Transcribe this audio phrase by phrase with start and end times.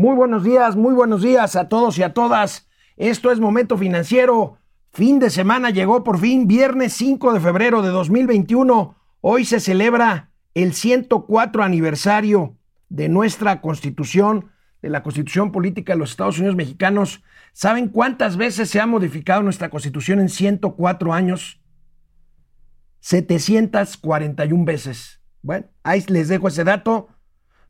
[0.00, 2.66] Muy buenos días, muy buenos días a todos y a todas.
[2.96, 4.56] Esto es Momento Financiero.
[4.94, 8.96] Fin de semana llegó por fin, viernes 5 de febrero de 2021.
[9.20, 12.56] Hoy se celebra el 104 aniversario
[12.88, 14.46] de nuestra constitución,
[14.80, 17.22] de la constitución política de los Estados Unidos mexicanos.
[17.52, 21.60] ¿Saben cuántas veces se ha modificado nuestra constitución en 104 años?
[23.00, 25.20] 741 veces.
[25.42, 27.08] Bueno, ahí les dejo ese dato.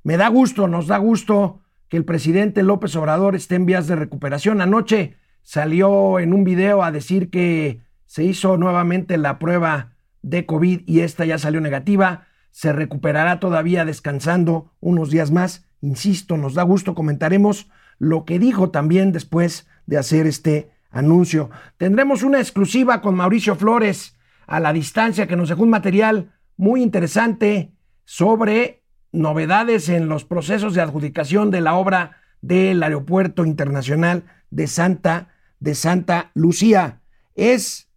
[0.05, 3.97] Me da gusto, nos da gusto que el presidente López Obrador esté en vías de
[3.97, 4.61] recuperación.
[4.61, 10.83] Anoche salió en un video a decir que se hizo nuevamente la prueba de COVID
[10.87, 12.29] y esta ya salió negativa.
[12.53, 15.67] Se recuperará todavía descansando unos días más.
[15.81, 21.51] Insisto, nos da gusto, comentaremos lo que dijo también después de hacer este anuncio.
[21.77, 24.17] Tendremos una exclusiva con Mauricio Flores
[24.47, 27.73] a la distancia que nos dejó un material muy interesante
[28.05, 28.80] sobre
[29.13, 35.75] novedades en los procesos de adjudicación de la obra del Aeropuerto Internacional de Santa, de
[35.75, 37.01] Santa Lucía.
[37.35, 37.89] Es,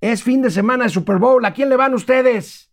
[0.00, 1.44] es fin de semana de Super Bowl.
[1.44, 2.70] ¿A quién le van ustedes?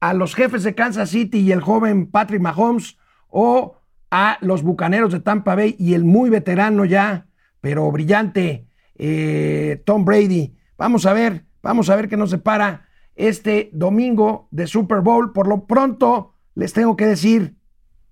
[0.00, 3.78] ¿A los jefes de Kansas City y el joven Patrick Mahomes o
[4.10, 7.26] a los Bucaneros de Tampa Bay y el muy veterano ya,
[7.60, 10.54] pero brillante eh, Tom Brady?
[10.76, 15.32] Vamos a ver, vamos a ver qué nos separa este domingo de Super Bowl.
[15.32, 17.54] Por lo pronto, les tengo que decir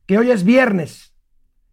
[0.07, 1.15] que hoy es viernes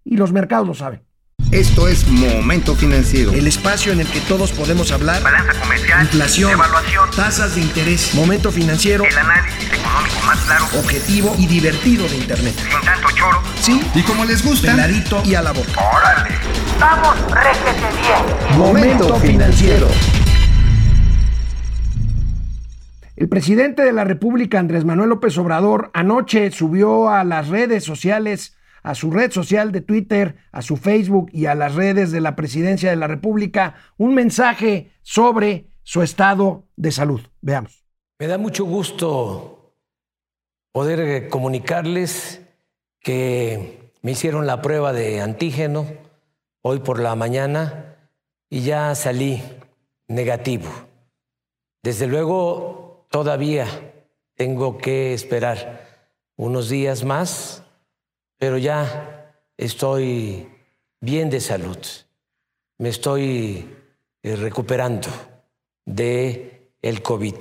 [0.04, 1.04] y los mercados lo saben.
[1.52, 3.34] Esto es Momento Financiero.
[3.34, 5.22] El espacio en el que todos podemos hablar.
[5.22, 6.04] Balanza comercial.
[6.04, 6.52] Inflación.
[6.52, 7.10] Evaluación.
[7.14, 8.16] Tasas de interés.
[8.16, 9.04] Momento Financiero.
[9.04, 10.66] El análisis económico más claro.
[10.80, 12.56] Objetivo y divertido de Internet.
[12.56, 13.42] Sin tanto choro.
[13.60, 13.82] Sí.
[13.94, 14.72] Y como les gusta.
[14.72, 15.74] Peladito y a la boca.
[15.94, 16.38] Órale.
[16.80, 18.58] Vamos, réjete bien.
[18.58, 19.90] Momento Financiero.
[23.22, 28.58] El presidente de la República, Andrés Manuel López Obrador, anoche subió a las redes sociales,
[28.82, 32.36] a su red social de Twitter, a su Facebook y a las redes de la
[32.36, 37.22] presidencia de la República, un mensaje sobre su estado de salud.
[37.42, 37.86] Veamos.
[38.18, 39.76] Me da mucho gusto
[40.72, 42.42] poder eh, comunicarles
[43.02, 45.86] que me hicieron la prueba de antígeno
[46.64, 47.98] hoy por la mañana
[48.50, 49.44] y ya salí
[50.08, 50.72] negativo.
[51.84, 52.81] Desde luego
[53.12, 53.68] Todavía
[54.38, 55.86] tengo que esperar
[56.38, 57.62] unos días más,
[58.38, 60.48] pero ya estoy
[61.02, 61.78] bien de salud.
[62.78, 63.68] Me estoy
[64.24, 65.10] eh, recuperando
[65.86, 67.36] de el COVID.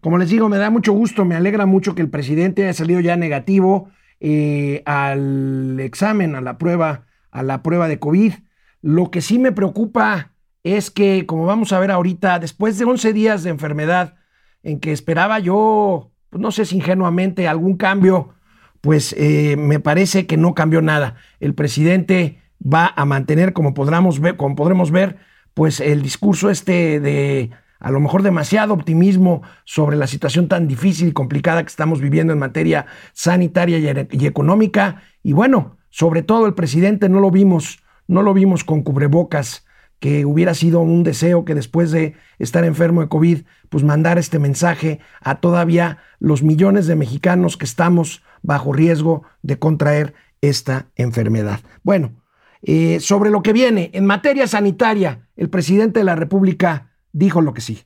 [0.00, 3.00] Como les digo, me da mucho gusto, me alegra mucho que el presidente haya salido
[3.00, 3.90] ya negativo
[4.20, 8.32] eh, al examen, a la prueba, a la prueba de COVID.
[8.80, 10.35] Lo que sí me preocupa
[10.74, 14.16] es que, como vamos a ver ahorita, después de 11 días de enfermedad
[14.64, 18.34] en que esperaba yo, pues no sé si ingenuamente, algún cambio,
[18.80, 21.14] pues eh, me parece que no cambió nada.
[21.38, 25.18] El presidente va a mantener, como, podremos ver, como podremos ver,
[25.54, 31.08] pues el discurso este de a lo mejor demasiado optimismo sobre la situación tan difícil
[31.08, 35.02] y complicada que estamos viviendo en materia sanitaria y, y económica.
[35.22, 39.65] Y bueno, sobre todo el presidente no lo vimos, no lo vimos con cubrebocas
[39.98, 44.38] que hubiera sido un deseo que después de estar enfermo de COVID, pues mandar este
[44.38, 51.60] mensaje a todavía los millones de mexicanos que estamos bajo riesgo de contraer esta enfermedad.
[51.82, 52.22] Bueno,
[52.62, 57.54] eh, sobre lo que viene en materia sanitaria, el presidente de la República dijo lo
[57.54, 57.82] que sí.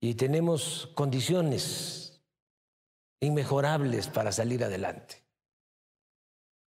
[0.00, 2.22] Y tenemos condiciones
[3.20, 5.16] inmejorables para salir adelante.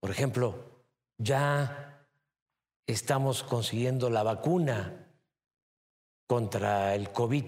[0.00, 0.84] Por ejemplo,
[1.16, 1.91] ya
[2.86, 5.08] estamos consiguiendo la vacuna
[6.26, 7.44] contra el COVID.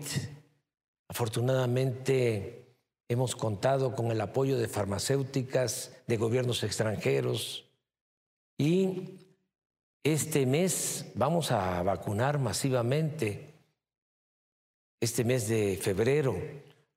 [1.08, 2.76] Afortunadamente
[3.08, 7.64] hemos contado con el apoyo de farmacéuticas, de gobiernos extranjeros
[8.58, 9.18] y
[10.04, 13.54] este mes vamos a vacunar masivamente,
[15.00, 16.36] este mes de febrero,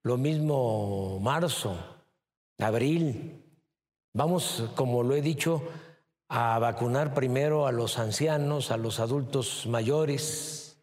[0.02, 1.76] lo mismo marzo,
[2.58, 3.42] abril.
[4.14, 5.62] Vamos, como lo he dicho,
[6.28, 10.78] a vacunar primero a los ancianos, a los adultos mayores.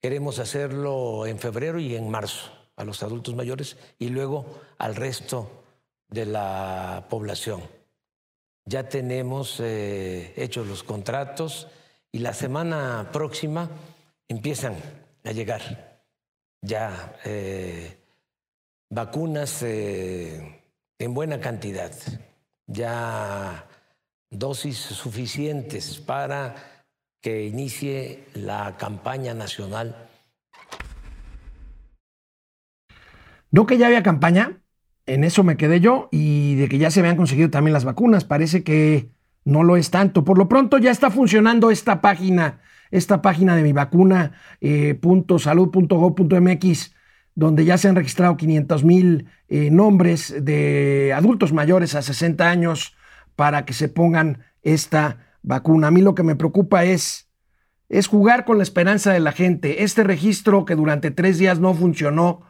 [0.00, 5.64] Queremos hacerlo en febrero y en marzo a los adultos mayores y luego al resto
[6.08, 7.62] de la población.
[8.64, 11.68] Ya tenemos eh, hechos los contratos
[12.10, 13.70] y la semana próxima
[14.28, 14.76] empiezan
[15.24, 16.02] a llegar
[16.60, 17.96] ya eh,
[18.90, 20.62] vacunas eh,
[20.98, 21.92] en buena cantidad.
[22.66, 23.65] Ya
[24.30, 26.84] dosis suficientes para
[27.20, 30.08] que inicie la campaña nacional.
[33.50, 34.60] ¿No que ya había campaña?
[35.06, 38.24] en eso me quedé yo y de que ya se habían conseguido también las vacunas.
[38.24, 39.10] Parece que
[39.44, 40.24] no lo es tanto.
[40.24, 44.98] Por lo pronto ya está funcionando esta página, esta página de mi vacuna, eh,
[45.38, 46.94] salud.gov.mx,
[47.34, 52.96] donde ya se han registrado 500 mil eh, nombres de adultos mayores a 60 años
[53.36, 55.88] para que se pongan esta vacuna.
[55.88, 57.28] A mí lo que me preocupa es,
[57.88, 59.84] es jugar con la esperanza de la gente.
[59.84, 62.42] Este registro que durante tres días no funcionó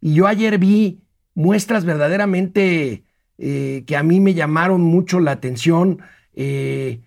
[0.00, 1.02] y yo ayer vi
[1.34, 3.04] muestras verdaderamente
[3.38, 6.00] eh, que a mí me llamaron mucho la atención,
[6.34, 7.02] eh,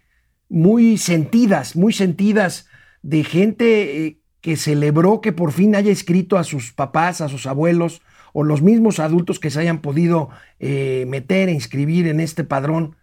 [0.50, 2.68] muy sentidas, muy sentidas
[3.02, 7.46] de gente eh, que celebró que por fin haya escrito a sus papás, a sus
[7.46, 8.02] abuelos
[8.34, 10.30] o los mismos adultos que se hayan podido
[10.60, 12.96] meter e inscribir en este padrón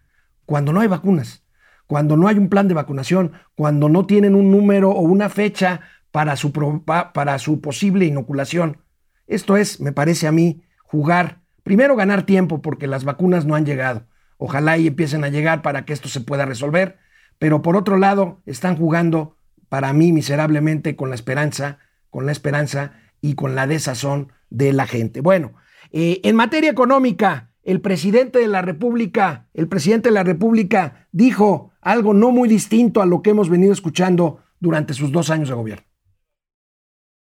[0.46, 1.44] cuando no hay vacunas,
[1.86, 5.82] cuando no hay un plan de vacunación, cuando no tienen un número o una fecha
[6.10, 6.52] para su,
[6.84, 8.78] para su posible inoculación.
[9.26, 13.66] Esto es, me parece a mí, jugar, primero ganar tiempo porque las vacunas no han
[13.66, 14.06] llegado.
[14.38, 16.98] Ojalá y empiecen a llegar para que esto se pueda resolver,
[17.38, 19.36] pero por otro lado están jugando
[19.68, 21.78] para mí miserablemente con la esperanza,
[22.10, 25.20] con la esperanza y con la desazón de la gente.
[25.20, 25.54] Bueno,
[25.92, 31.72] eh, en materia económica, el presidente de la República, el presidente de la República dijo
[31.80, 35.56] algo no muy distinto a lo que hemos venido escuchando durante sus dos años de
[35.56, 35.84] gobierno.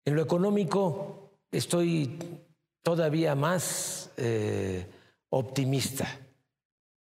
[0.05, 2.19] En lo económico estoy
[2.83, 4.85] todavía más eh,
[5.29, 6.07] optimista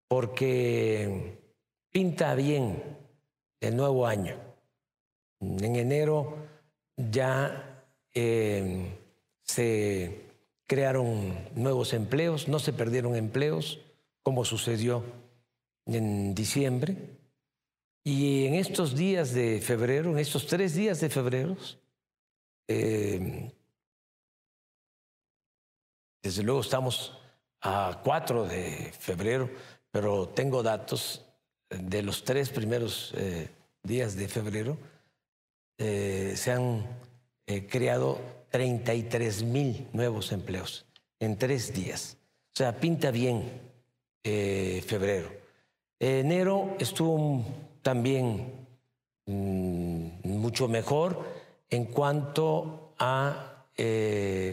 [0.08, 1.38] porque
[1.92, 2.82] pinta bien
[3.60, 4.34] el nuevo año.
[5.40, 6.38] En enero
[6.96, 7.84] ya
[8.14, 8.98] eh,
[9.42, 10.25] se
[10.66, 13.80] crearon nuevos empleos, no se perdieron empleos
[14.22, 15.04] como sucedió
[15.86, 16.96] en diciembre.
[18.04, 21.56] Y en estos días de febrero, en estos tres días de febrero,
[22.68, 23.52] eh,
[26.22, 27.18] desde luego estamos
[27.60, 29.50] a 4 de febrero,
[29.90, 31.24] pero tengo datos
[31.68, 33.48] de los tres primeros eh,
[33.82, 34.76] días de febrero.
[35.78, 36.86] Eh, se han
[37.68, 38.18] creado
[38.56, 40.86] 33 mil nuevos empleos
[41.20, 42.16] en tres días.
[42.54, 43.42] O sea, pinta bien
[44.24, 45.30] febrero.
[46.00, 47.44] Enero estuvo
[47.82, 48.66] también
[49.26, 51.24] mm, mucho mejor
[51.70, 53.66] en cuanto a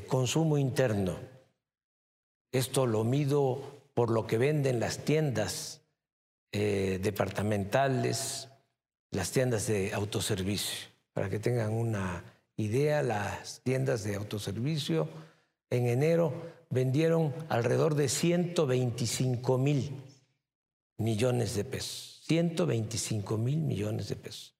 [0.07, 1.33] consumo interno
[2.53, 3.63] esto lo mido
[3.95, 5.81] por lo que venden las tiendas
[6.51, 8.47] eh, departamentales,
[9.09, 10.87] las tiendas de autoservicio.
[11.13, 12.23] Para que tengan una
[12.57, 15.09] idea, las tiendas de autoservicio
[15.69, 16.33] en enero
[16.69, 20.01] vendieron alrededor de 125 mil
[20.97, 22.21] millones de pesos.
[22.27, 24.55] 125 mil millones de pesos.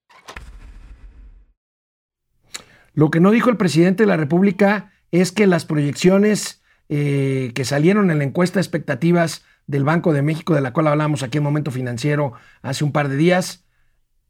[2.92, 7.64] Lo que no dijo el presidente de la República es que las proyecciones eh, que
[7.64, 11.38] salieron en la encuesta de expectativas del Banco de México, de la cual hablamos aquí
[11.38, 13.63] en Momento Financiero hace un par de días,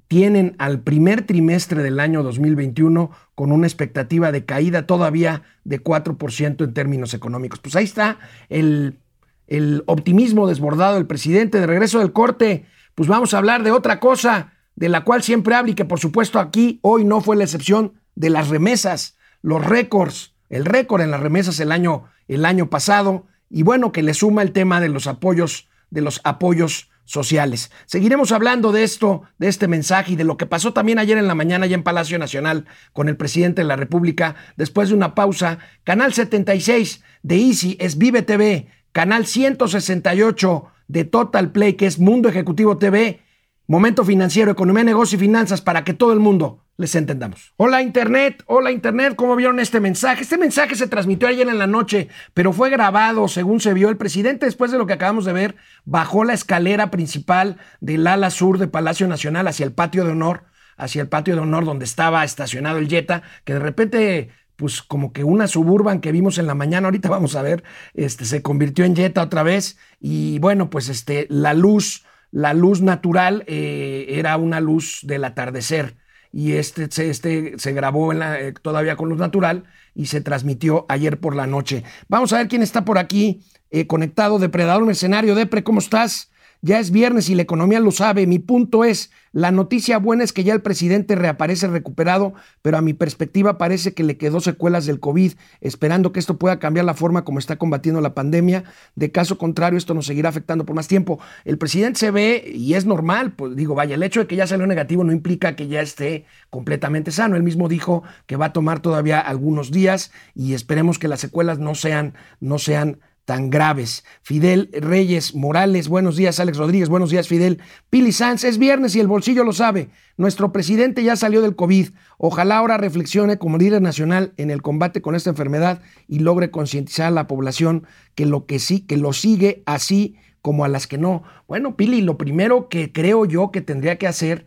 [0.08, 6.64] tienen al primer trimestre del año 2021 con una expectativa de caída todavía de 4%
[6.64, 7.58] en términos económicos.
[7.60, 8.18] Pues ahí está
[8.48, 8.98] el,
[9.46, 11.60] el optimismo desbordado del presidente.
[11.60, 15.54] De regreso del corte, pues vamos a hablar de otra cosa de la cual siempre
[15.54, 19.64] habla y que por supuesto aquí hoy no fue la excepción de las remesas, los
[19.64, 24.14] récords, el récord en las remesas el año el año pasado y bueno, que le
[24.14, 27.70] suma el tema de los apoyos, de los apoyos sociales.
[27.86, 31.28] Seguiremos hablando de esto, de este mensaje y de lo que pasó también ayer en
[31.28, 35.14] la mañana ya en Palacio Nacional con el presidente de la República después de una
[35.14, 35.58] pausa.
[35.84, 42.28] Canal 76 de Easy es Vive TV, canal 168 de Total Play que es Mundo
[42.28, 43.20] Ejecutivo TV,
[43.66, 47.52] Momento Financiero, Economía, Negocio y Finanzas para que todo el mundo les entendamos.
[47.56, 50.22] Hola Internet, hola Internet, ¿cómo vieron este mensaje?
[50.22, 53.88] Este mensaje se transmitió ayer en la noche, pero fue grabado según se vio.
[53.88, 58.30] El presidente, después de lo que acabamos de ver, bajó la escalera principal del ala
[58.30, 60.44] sur de Palacio Nacional hacia el patio de honor,
[60.76, 65.12] hacia el patio de honor donde estaba estacionado el Jetta, que de repente pues como
[65.12, 67.64] que una suburban que vimos en la mañana, ahorita vamos a ver,
[67.94, 72.80] este, se convirtió en Jetta otra vez y bueno, pues este, la luz, la luz
[72.80, 75.96] natural eh, era una luz del atardecer
[76.36, 79.64] y este, este se grabó en la, eh, todavía con luz natural
[79.94, 81.84] y se transmitió ayer por la noche.
[82.08, 84.40] Vamos a ver quién está por aquí eh, conectado.
[84.40, 86.32] Depredador Mercenario, Depre, ¿cómo estás?
[86.64, 88.26] Ya es viernes y la economía lo sabe.
[88.26, 92.80] Mi punto es, la noticia buena es que ya el presidente reaparece recuperado, pero a
[92.80, 96.94] mi perspectiva parece que le quedó secuelas del COVID, esperando que esto pueda cambiar la
[96.94, 98.64] forma como está combatiendo la pandemia.
[98.94, 101.20] De caso contrario, esto nos seguirá afectando por más tiempo.
[101.44, 104.46] El presidente se ve, y es normal, pues digo, vaya, el hecho de que ya
[104.46, 107.36] salió negativo no implica que ya esté completamente sano.
[107.36, 111.58] Él mismo dijo que va a tomar todavía algunos días y esperemos que las secuelas
[111.58, 114.04] no sean, no sean tan graves.
[114.22, 116.40] Fidel Reyes Morales, buenos días.
[116.40, 117.60] Alex Rodríguez, buenos días, Fidel.
[117.90, 119.88] Pili Sanz, es viernes y el bolsillo lo sabe.
[120.16, 121.88] Nuestro presidente ya salió del COVID.
[122.18, 127.06] Ojalá ahora reflexione como líder nacional en el combate con esta enfermedad y logre concientizar
[127.06, 130.98] a la población que lo que sí, que lo sigue así como a las que
[130.98, 131.22] no.
[131.48, 134.46] Bueno, Pili, lo primero que creo yo que tendría que hacer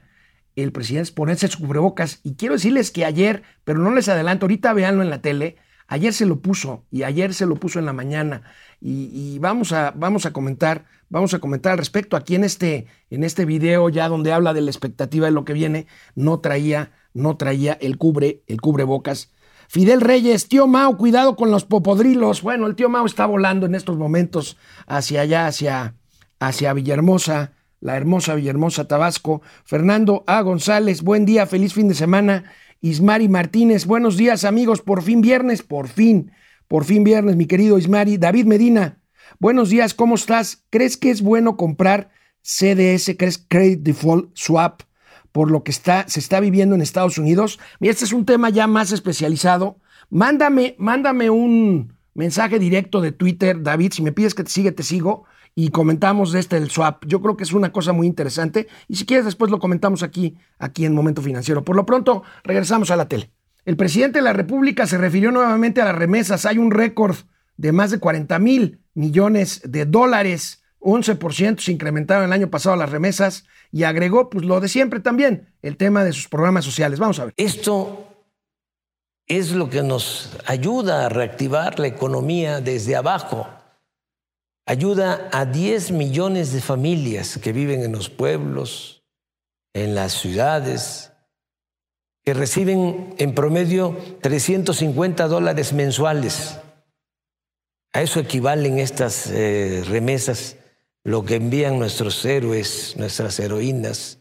[0.56, 2.20] el presidente es ponerse su cubrebocas.
[2.24, 5.58] Y quiero decirles que ayer, pero no les adelanto, ahorita véanlo en la tele,
[5.88, 8.44] ayer se lo puso y ayer se lo puso en la mañana.
[8.80, 12.16] Y, vamos, a, vamos a comentar, vamos a comentar al respecto.
[12.16, 15.54] Aquí en este, en este video, ya donde habla de la expectativa de lo que
[15.54, 19.32] viene, no traía, no traía el cubre, el cubrebocas.
[19.70, 22.42] Fidel Reyes, tío Mao, cuidado con los popodrilos.
[22.42, 25.96] Bueno, el tío Mao está volando en estos momentos hacia allá, hacia,
[26.40, 29.42] hacia Villahermosa, la hermosa Villahermosa, Tabasco.
[29.66, 30.42] Fernando A.
[30.42, 32.46] González, buen día, feliz fin de semana.
[32.82, 36.32] Ismari Martínez, buenos días amigos, por fin viernes, por fin,
[36.68, 38.18] por fin viernes, mi querido Ismari.
[38.18, 39.02] David Medina,
[39.40, 40.66] buenos días, ¿cómo estás?
[40.70, 42.10] ¿Crees que es bueno comprar
[42.42, 44.82] CDS, crees Credit Default Swap?
[45.38, 47.60] por lo que está, se está viviendo en Estados Unidos.
[47.80, 49.80] Mira, este es un tema ya más especializado.
[50.10, 53.92] Mándame, mándame un mensaje directo de Twitter, David.
[53.94, 55.26] Si me pides que te siga, te sigo.
[55.60, 57.04] Y comentamos de este del swap.
[57.08, 58.68] Yo creo que es una cosa muy interesante.
[58.88, 61.64] Y si quieres, después lo comentamos aquí, aquí en Momento Financiero.
[61.64, 63.32] Por lo pronto, regresamos a la tele.
[63.66, 66.46] El presidente de la República se refirió nuevamente a las remesas.
[66.46, 67.16] Hay un récord
[67.56, 72.92] de más de 40 mil millones de dólares 11% se incrementaron el año pasado las
[72.92, 77.00] remesas y agregó pues lo de siempre también, el tema de sus programas sociales.
[77.00, 77.34] Vamos a ver.
[77.36, 78.08] Esto
[79.26, 83.48] es lo que nos ayuda a reactivar la economía desde abajo.
[84.70, 89.02] Ayuda a 10 millones de familias que viven en los pueblos,
[89.74, 91.14] en las ciudades,
[92.26, 96.60] que reciben en promedio 350 dólares mensuales.
[97.94, 100.58] A eso equivalen estas eh, remesas
[101.06, 104.20] lo que envían nuestros héroes, nuestras heroínas,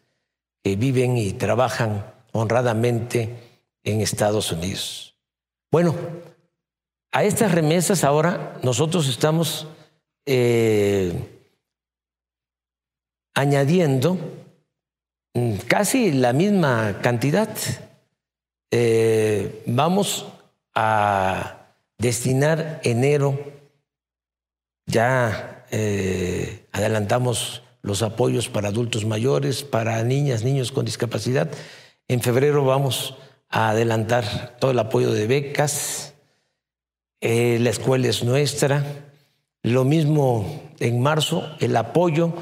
[0.62, 3.34] que viven y trabajan honradamente
[3.82, 5.16] en Estados Unidos.
[5.72, 5.96] Bueno,
[7.10, 9.66] a estas remesas ahora nosotros estamos
[10.26, 11.12] eh,
[13.34, 14.18] añadiendo
[15.34, 17.48] mm, casi la misma cantidad.
[18.70, 20.26] Eh, vamos
[20.74, 21.68] a
[21.98, 23.56] destinar enero
[24.86, 31.50] ya eh, adelantamos los apoyos para adultos mayores, para niñas, niños con discapacidad.
[32.08, 33.16] En febrero vamos
[33.48, 36.14] a adelantar todo el apoyo de becas.
[37.20, 38.84] Eh, la escuela es nuestra.
[39.66, 42.32] Lo mismo en marzo, el apoyo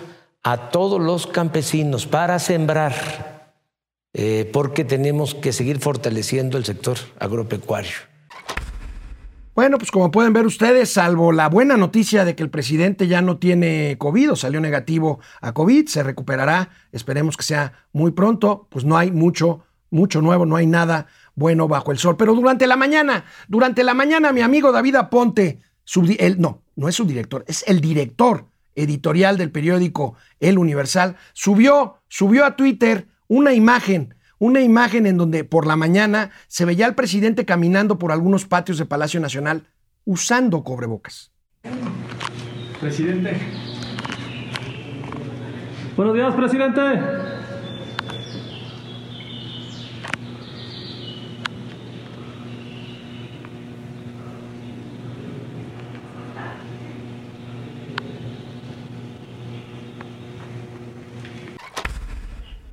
[0.42, 2.92] a todos los campesinos para sembrar,
[4.12, 7.94] eh, porque tenemos que seguir fortaleciendo el sector agropecuario.
[9.54, 13.22] Bueno, pues como pueden ver ustedes, salvo la buena noticia de que el presidente ya
[13.22, 18.66] no tiene COVID o salió negativo a COVID, se recuperará, esperemos que sea muy pronto,
[18.68, 22.18] pues no hay mucho, mucho nuevo, no hay nada bueno bajo el sol.
[22.18, 25.60] Pero durante la mañana, durante la mañana, mi amigo David Aponte,
[26.38, 32.44] no, no es su director, es el director editorial del periódico El Universal, subió, subió
[32.44, 37.44] a Twitter una imagen una imagen en donde por la mañana se veía al presidente
[37.44, 39.68] caminando por algunos patios de Palacio Nacional
[40.04, 41.30] usando cobrebocas.
[42.80, 43.36] Presidente.
[45.96, 46.80] Buenos días, presidente.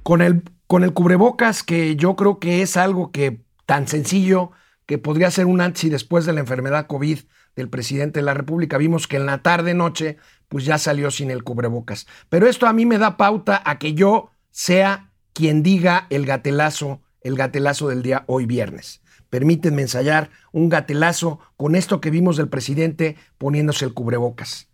[0.03, 4.51] Con el con el cubrebocas, que yo creo que es algo que tan sencillo
[4.85, 7.19] que podría ser un antes y después de la enfermedad COVID
[7.57, 8.77] del presidente de la República.
[8.77, 10.15] Vimos que en la tarde noche
[10.47, 12.07] pues ya salió sin el cubrebocas.
[12.29, 17.01] Pero esto a mí me da pauta a que yo sea quien diga el gatelazo,
[17.19, 19.01] el gatelazo del día hoy viernes.
[19.29, 24.69] Permítanme ensayar un gatelazo con esto que vimos del presidente poniéndose el cubrebocas.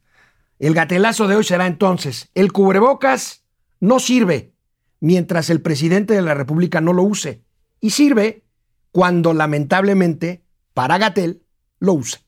[0.59, 3.45] El gatelazo de hoy será entonces, el cubrebocas
[3.79, 4.53] no sirve
[4.99, 7.43] mientras el presidente de la República no lo use.
[7.79, 8.43] Y sirve
[8.91, 11.43] cuando lamentablemente para Gatel
[11.79, 12.19] lo use.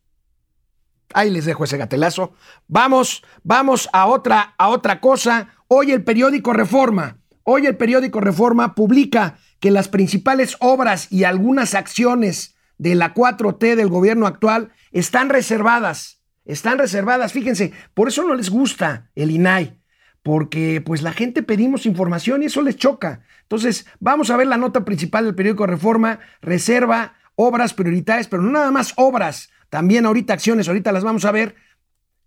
[1.13, 2.33] Ahí les dejo ese gatelazo.
[2.67, 5.55] Vamos, vamos a otra, a otra cosa.
[5.67, 11.73] Hoy el periódico Reforma, hoy el periódico Reforma publica que las principales obras y algunas
[11.73, 16.21] acciones de la 4T del gobierno actual están reservadas.
[16.45, 19.78] Están reservadas, fíjense, por eso no les gusta el INAI
[20.23, 23.21] porque pues la gente pedimos información y eso les choca.
[23.43, 28.51] Entonces, vamos a ver la nota principal del periódico Reforma, reserva obras prioritarias, pero no
[28.51, 31.55] nada más obras, también ahorita acciones, ahorita las vamos a ver.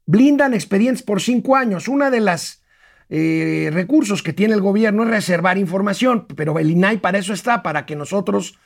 [0.07, 1.87] blindan expedientes por cinco años.
[1.87, 2.63] Una de las
[3.09, 7.63] eh, recursos que tiene el gobierno es reservar información, pero el INAI para eso está,
[7.63, 8.59] para que nosotros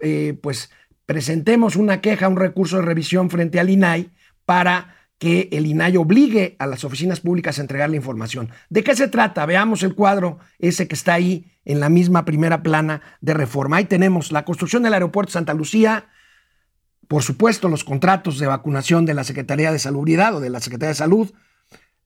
[0.00, 0.70] eh, pues
[1.04, 4.10] presentemos una queja, un recurso de revisión frente al INAI
[4.44, 8.50] para que el INAI obligue a las oficinas públicas a entregar la información.
[8.70, 9.46] ¿De qué se trata?
[9.46, 13.78] Veamos el cuadro ese que está ahí en la misma primera plana de reforma.
[13.78, 16.06] Ahí tenemos la construcción del aeropuerto Santa Lucía,
[17.08, 20.90] por supuesto los contratos de vacunación de la Secretaría de Salubridad o de la Secretaría
[20.90, 21.32] de Salud,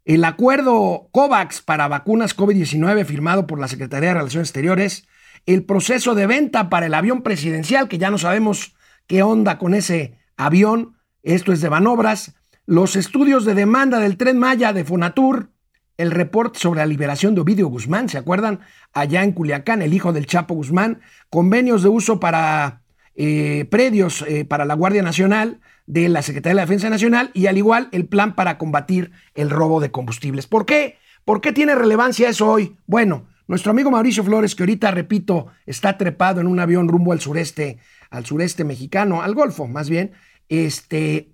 [0.04, 5.07] el acuerdo COVAX para vacunas COVID-19 firmado por la Secretaría de Relaciones Exteriores,
[5.47, 8.75] el proceso de venta para el avión presidencial, que ya no sabemos
[9.07, 12.35] qué onda con ese avión, esto es de Banobras,
[12.66, 15.50] los estudios de demanda del tren Maya de Fonatur,
[15.97, 18.61] el reporte sobre la liberación de Ovidio Guzmán, ¿se acuerdan?
[18.92, 22.83] Allá en Culiacán, el hijo del Chapo Guzmán, convenios de uso para
[23.14, 27.47] eh, predios eh, para la Guardia Nacional de la Secretaría de la Defensa Nacional y
[27.47, 30.47] al igual el plan para combatir el robo de combustibles.
[30.47, 30.97] ¿Por qué?
[31.25, 32.76] ¿Por qué tiene relevancia eso hoy?
[32.87, 37.21] Bueno, nuestro amigo Mauricio Flores, que ahorita, repito, está trepado en un avión rumbo al
[37.21, 37.78] sureste,
[38.11, 40.12] al sureste mexicano, al Golfo más bien,
[40.49, 41.31] este,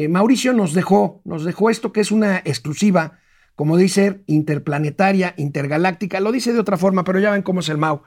[0.00, 3.18] eh, Mauricio nos dejó, nos dejó esto que es una exclusiva,
[3.54, 7.76] como dice, interplanetaria, intergaláctica, lo dice de otra forma, pero ya ven cómo es el
[7.76, 8.02] Mau,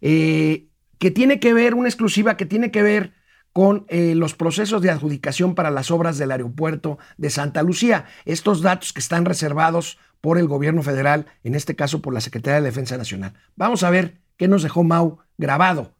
[0.00, 0.68] eh,
[0.98, 3.14] que tiene que ver, una exclusiva que tiene que ver
[3.52, 8.06] con eh, los procesos de adjudicación para las obras del aeropuerto de Santa Lucía.
[8.24, 12.60] Estos datos que están reservados por el gobierno federal, en este caso por la Secretaría
[12.60, 13.34] de Defensa Nacional.
[13.56, 15.92] Vamos a ver qué nos dejó Mau grabado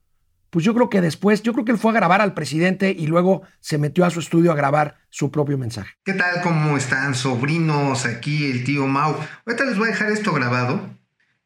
[0.53, 3.07] pues yo creo que después, yo creo que él fue a grabar al presidente y
[3.07, 5.95] luego se metió a su estudio a grabar su propio mensaje.
[6.05, 6.43] ¿Qué tal?
[6.43, 8.05] ¿Cómo están, sobrinos?
[8.05, 9.17] Aquí el tío Mau.
[9.47, 10.91] Ahorita les voy a dejar esto grabado.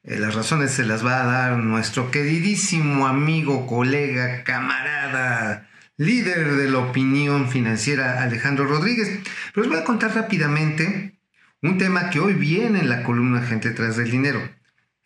[0.02, 6.68] Eh, las razones se las va a dar nuestro queridísimo amigo, colega, camarada, líder de
[6.68, 9.20] la opinión financiera, Alejandro Rodríguez.
[9.54, 11.16] Pero les voy a contar rápidamente
[11.62, 14.55] un tema que hoy viene en la columna Gente tras del dinero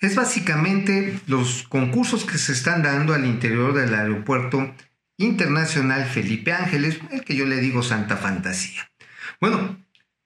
[0.01, 4.75] es básicamente los concursos que se están dando al interior del aeropuerto
[5.19, 8.91] internacional Felipe Ángeles, el que yo le digo Santa Fantasía.
[9.41, 9.79] Bueno,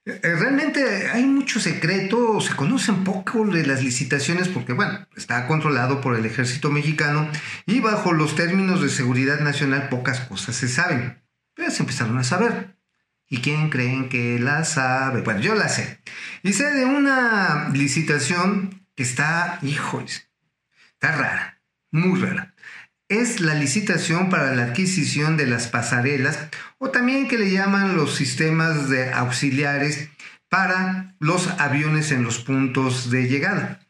[0.06, 6.00] eh, realmente hay mucho secreto, se conocen poco de las licitaciones porque, bueno, está controlado
[6.00, 7.28] por el ejército mexicano
[7.66, 11.22] y bajo los términos de seguridad nacional pocas cosas se saben.
[11.54, 12.76] Pero se empezaron a saber.
[13.28, 15.22] ¿Y quién creen que la sabe?
[15.22, 16.00] Bueno, yo la sé.
[16.42, 20.28] Y sé de una licitación que está, hijos,
[20.92, 22.54] está rara, muy rara.
[23.08, 26.38] Es la licitación para la adquisición de las pasarelas
[26.78, 30.08] o también que le llaman los sistemas de auxiliares
[30.48, 33.80] para los aviones en los puntos de llegada.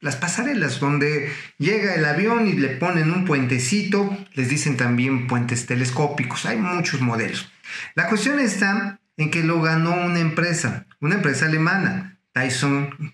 [0.00, 5.66] Las pasarelas donde llega el avión y le ponen un puentecito, les dicen también puentes
[5.66, 7.52] telescópicos, hay muchos modelos.
[7.94, 13.12] La cuestión está en que lo ganó una empresa, una empresa alemana, Tyson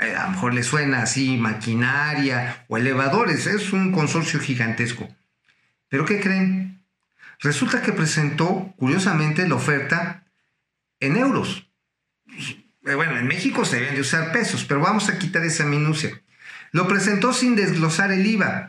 [0.00, 5.08] Eh, a lo mejor le suena así maquinaria o elevadores, es un consorcio gigantesco.
[5.88, 6.84] Pero ¿qué creen?
[7.40, 10.24] Resulta que presentó, curiosamente, la oferta
[11.00, 11.70] en euros.
[12.82, 16.10] Bueno, en México se deben de usar pesos, pero vamos a quitar esa minucia.
[16.72, 18.68] Lo presentó sin desglosar el IVA.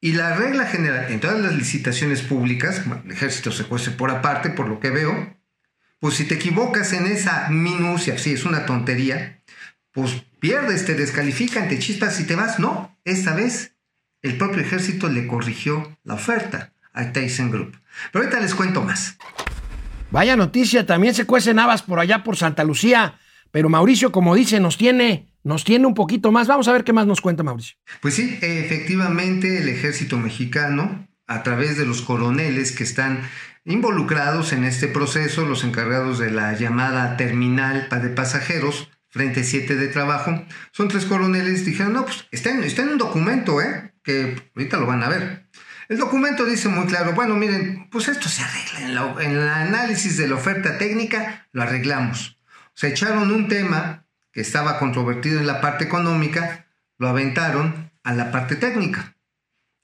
[0.00, 4.50] Y la regla general en todas las licitaciones públicas, el ejército se cuece por aparte,
[4.50, 5.34] por lo que veo,
[5.98, 9.40] pues si te equivocas en esa minucia, sí, es una tontería,
[9.94, 12.58] pues pierdes, te descalifican, te chispas y te vas.
[12.58, 13.76] No, esta vez
[14.22, 17.78] el propio ejército le corrigió la oferta a Tyson Group.
[18.12, 19.16] Pero ahorita les cuento más.
[20.10, 23.18] Vaya noticia, también se cuecen habas por allá por Santa Lucía.
[23.52, 26.48] Pero Mauricio, como dice, nos tiene, nos tiene un poquito más.
[26.48, 27.76] Vamos a ver qué más nos cuenta Mauricio.
[28.02, 33.22] Pues sí, efectivamente el ejército mexicano, a través de los coroneles que están
[33.66, 39.86] Involucrados en este proceso, los encargados de la llamada terminal de pasajeros, frente 7 de
[39.86, 43.94] trabajo, son tres coroneles, dijeron, no, pues está en, un documento, ¿eh?
[44.02, 45.48] que ahorita lo van a ver.
[45.88, 50.16] El documento dice muy claro, bueno, miren, pues esto se arregla, en, en el análisis
[50.16, 52.40] de la oferta técnica lo arreglamos.
[52.74, 56.66] Se echaron un tema que estaba controvertido en la parte económica,
[56.98, 59.16] lo aventaron a la parte técnica.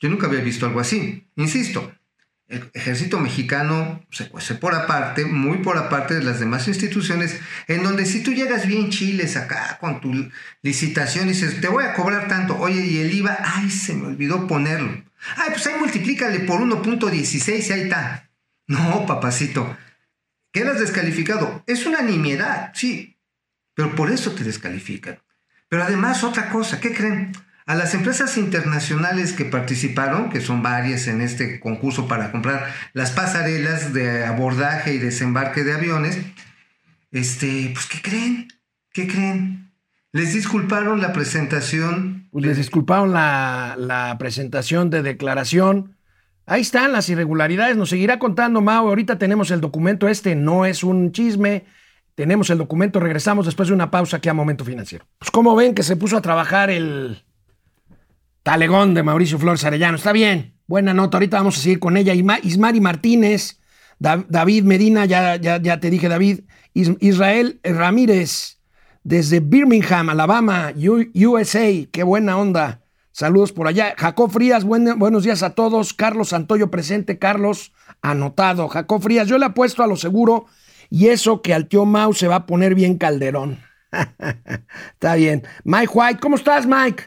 [0.00, 1.30] Yo nunca había visto algo así.
[1.36, 1.94] Insisto,
[2.50, 7.84] el ejército mexicano se cuece por aparte, muy por aparte de las demás instituciones, en
[7.84, 10.12] donde si tú llegas bien chiles acá con tu
[10.60, 14.08] licitación y dices, te voy a cobrar tanto, oye, y el IVA, ay, se me
[14.08, 15.04] olvidó ponerlo.
[15.36, 18.30] Ay, pues ahí multiplícale por 1.16 y ahí está.
[18.66, 19.76] No, papacito,
[20.52, 21.62] quedas descalificado.
[21.68, 23.16] Es una nimiedad, sí,
[23.74, 25.20] pero por eso te descalifican.
[25.68, 27.32] Pero además otra cosa, ¿qué creen?
[27.70, 33.12] A las empresas internacionales que participaron, que son varias en este concurso para comprar las
[33.12, 36.18] pasarelas de abordaje y desembarque de aviones,
[37.12, 38.48] este, pues, ¿qué creen?
[38.92, 39.70] ¿Qué creen?
[40.10, 42.28] Les disculparon la presentación.
[42.32, 45.96] Pues les disculparon la, la presentación de declaración.
[46.46, 47.76] Ahí están las irregularidades.
[47.76, 48.88] Nos seguirá contando Mao.
[48.88, 50.34] Ahorita tenemos el documento este.
[50.34, 51.66] No es un chisme.
[52.16, 52.98] Tenemos el documento.
[52.98, 55.06] Regresamos después de una pausa aquí a Momento Financiero.
[55.20, 57.22] Pues como ven que se puso a trabajar el
[58.42, 59.96] talegón de Mauricio Flores Arellano.
[59.96, 60.56] Está bien.
[60.66, 61.16] Buena nota.
[61.18, 62.14] Ahorita vamos a seguir con ella.
[62.14, 63.60] Isma- Ismari Martínez.
[63.98, 65.04] Da- David Medina.
[65.04, 66.40] Ya, ya, ya te dije David.
[66.74, 68.58] Is- Israel Ramírez.
[69.02, 71.86] Desde Birmingham, Alabama, USA.
[71.90, 72.82] Qué buena onda.
[73.12, 73.94] Saludos por allá.
[73.98, 75.94] Jacob Frías, buen- buenos días a todos.
[75.94, 77.18] Carlos Santoyo presente.
[77.18, 77.72] Carlos,
[78.02, 78.68] anotado.
[78.68, 80.46] Jacob Frías, yo le apuesto a lo seguro
[80.90, 83.58] y eso que al tío Mau se va a poner bien calderón.
[84.92, 85.42] Está bien.
[85.64, 87.04] Mike White, ¿cómo estás, Mike?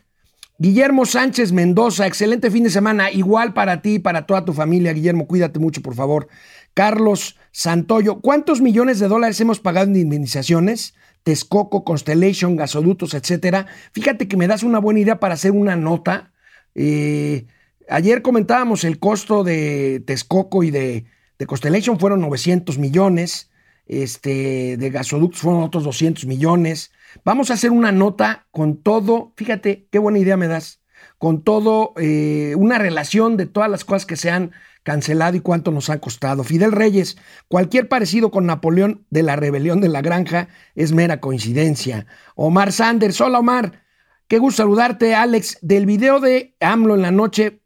[0.63, 3.11] Guillermo Sánchez Mendoza, excelente fin de semana.
[3.11, 5.27] Igual para ti y para toda tu familia, Guillermo.
[5.27, 6.29] Cuídate mucho, por favor.
[6.73, 10.95] Carlos Santoyo, ¿cuántos millones de dólares hemos pagado en indemnizaciones?
[11.23, 13.67] Texcoco, Constellation, gasoductos, etcétera.
[13.91, 16.31] Fíjate que me das una buena idea para hacer una nota.
[16.75, 17.45] Eh,
[17.89, 21.03] ayer comentábamos el costo de Texcoco y de,
[21.39, 23.51] de Constellation fueron 900 millones.
[23.85, 26.91] Este, de gasoductos fueron otros 200 millones.
[27.23, 30.81] Vamos a hacer una nota con todo, fíjate qué buena idea me das,
[31.17, 34.51] con todo, eh, una relación de todas las cosas que se han
[34.83, 36.43] cancelado y cuánto nos ha costado.
[36.43, 37.17] Fidel Reyes,
[37.47, 42.05] cualquier parecido con Napoleón de la rebelión de la granja es mera coincidencia.
[42.35, 43.83] Omar Sanders, hola Omar,
[44.27, 45.57] qué gusto saludarte, Alex.
[45.61, 47.61] Del video de AMLO en la noche,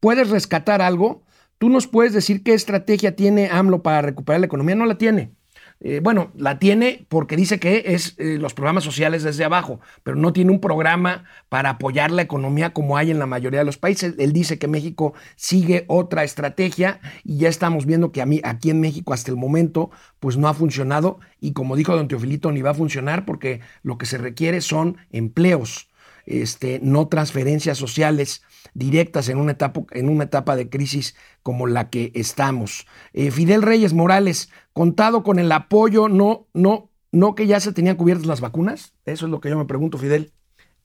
[0.00, 1.24] ¿puedes rescatar algo?
[1.58, 4.74] ¿Tú nos puedes decir qué estrategia tiene AMLO para recuperar la economía?
[4.74, 5.34] No la tiene.
[5.82, 10.14] Eh, bueno, la tiene porque dice que es eh, los programas sociales desde abajo, pero
[10.14, 13.78] no tiene un programa para apoyar la economía como hay en la mayoría de los
[13.78, 14.14] países.
[14.18, 18.68] Él dice que México sigue otra estrategia y ya estamos viendo que a mí, aquí
[18.68, 22.60] en México hasta el momento pues no ha funcionado y como dijo don Teofilito ni
[22.60, 25.88] va a funcionar porque lo que se requiere son empleos,
[26.26, 28.42] este, no transferencias sociales
[28.74, 32.86] directas en una etapa, en una etapa de crisis como la que estamos.
[33.12, 37.96] Eh, Fidel Reyes Morales, contado con el apoyo, no, no, no que ya se tenían
[37.96, 38.94] cubiertas las vacunas.
[39.04, 40.32] Eso es lo que yo me pregunto, Fidel.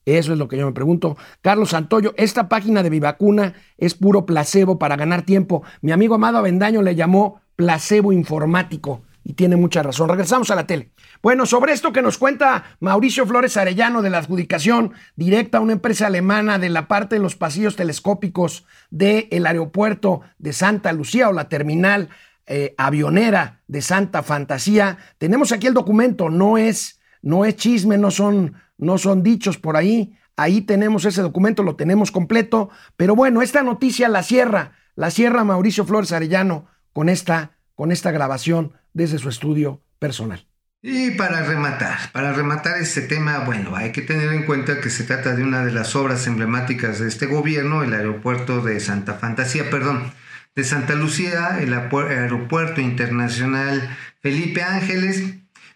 [0.06, 1.18] Eso es lo que yo me pregunto.
[1.42, 5.64] Carlos Santoyo, esta página de mi vacuna es puro placebo para ganar tiempo.
[5.82, 10.08] Mi amigo Amado Avendaño le llamó placebo informático y tiene mucha razón.
[10.08, 10.92] Regresamos a la tele.
[11.24, 15.74] Bueno, sobre esto que nos cuenta Mauricio Flores Arellano de la adjudicación directa a una
[15.74, 21.34] empresa alemana de la parte de los pasillos telescópicos del aeropuerto de Santa Lucía o
[21.34, 22.10] la terminal
[22.46, 25.00] eh, avionera de Santa Fantasía.
[25.18, 29.76] Tenemos aquí el documento, no es, no es chisme, no son, no son dichos por
[29.76, 30.16] ahí.
[30.38, 32.70] Ahí tenemos ese documento, lo tenemos completo.
[32.96, 38.12] Pero bueno, esta noticia la cierra, la cierra Mauricio Flores Arellano con esta, con esta
[38.12, 40.48] grabación desde su estudio personal.
[40.82, 45.04] Y para rematar, para rematar este tema, bueno, hay que tener en cuenta que se
[45.04, 49.70] trata de una de las obras emblemáticas de este gobierno, el aeropuerto de Santa Fantasía,
[49.70, 50.14] perdón,
[50.56, 55.36] de Santa Lucía, el aeropuerto internacional Felipe Ángeles,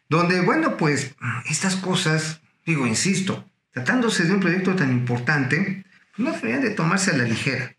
[0.09, 1.15] donde, bueno, pues
[1.49, 5.85] estas cosas, digo, insisto, tratándose de un proyecto tan importante,
[6.17, 7.75] no deberían de tomarse a la ligera.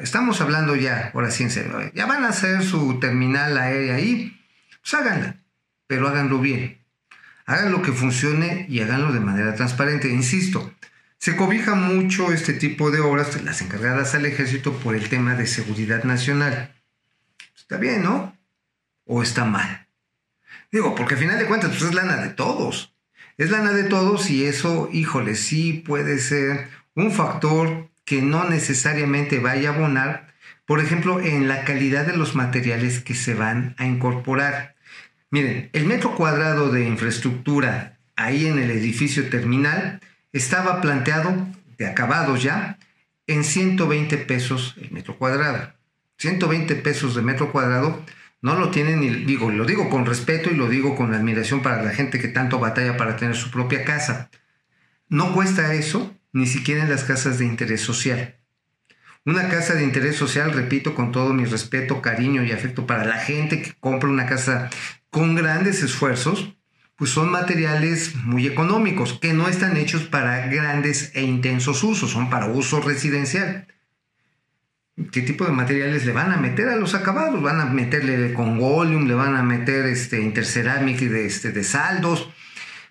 [0.00, 4.39] Estamos hablando ya, ahora sí en serio, ya van a hacer su terminal aérea ahí,
[4.80, 5.36] pues háganla,
[5.86, 6.78] pero háganlo bien.
[7.46, 10.08] Hagan lo que funcione y háganlo de manera transparente.
[10.08, 10.72] Insisto,
[11.18, 15.46] se cobija mucho este tipo de obras, las encargadas al ejército, por el tema de
[15.46, 16.74] seguridad nacional.
[17.56, 18.36] Está bien, ¿no?
[19.04, 19.86] ¿O está mal?
[20.72, 22.94] Digo, porque al final de cuentas, pues es lana de todos.
[23.36, 29.38] Es lana de todos y eso, híjole, sí puede ser un factor que no necesariamente
[29.40, 30.29] vaya a abonar,
[30.70, 34.76] por ejemplo, en la calidad de los materiales que se van a incorporar.
[35.28, 39.98] Miren, el metro cuadrado de infraestructura ahí en el edificio terminal
[40.32, 42.78] estaba planteado, de acabados ya,
[43.26, 45.72] en 120 pesos el metro cuadrado.
[46.18, 48.04] 120 pesos de metro cuadrado
[48.40, 51.82] no lo tienen, ni, digo, lo digo con respeto y lo digo con admiración para
[51.82, 54.30] la gente que tanto batalla para tener su propia casa.
[55.08, 58.36] No cuesta eso ni siquiera en las casas de interés social.
[59.26, 63.18] Una casa de interés social, repito, con todo mi respeto, cariño y afecto para la
[63.18, 64.70] gente que compra una casa
[65.10, 66.56] con grandes esfuerzos,
[66.96, 72.30] pues son materiales muy económicos, que no están hechos para grandes e intensos usos, son
[72.30, 73.66] para uso residencial.
[75.12, 77.42] ¿Qué tipo de materiales le van a meter a los acabados?
[77.42, 82.30] Van a meterle congolium, le van a meter este, intercerámica de, este, de saldos.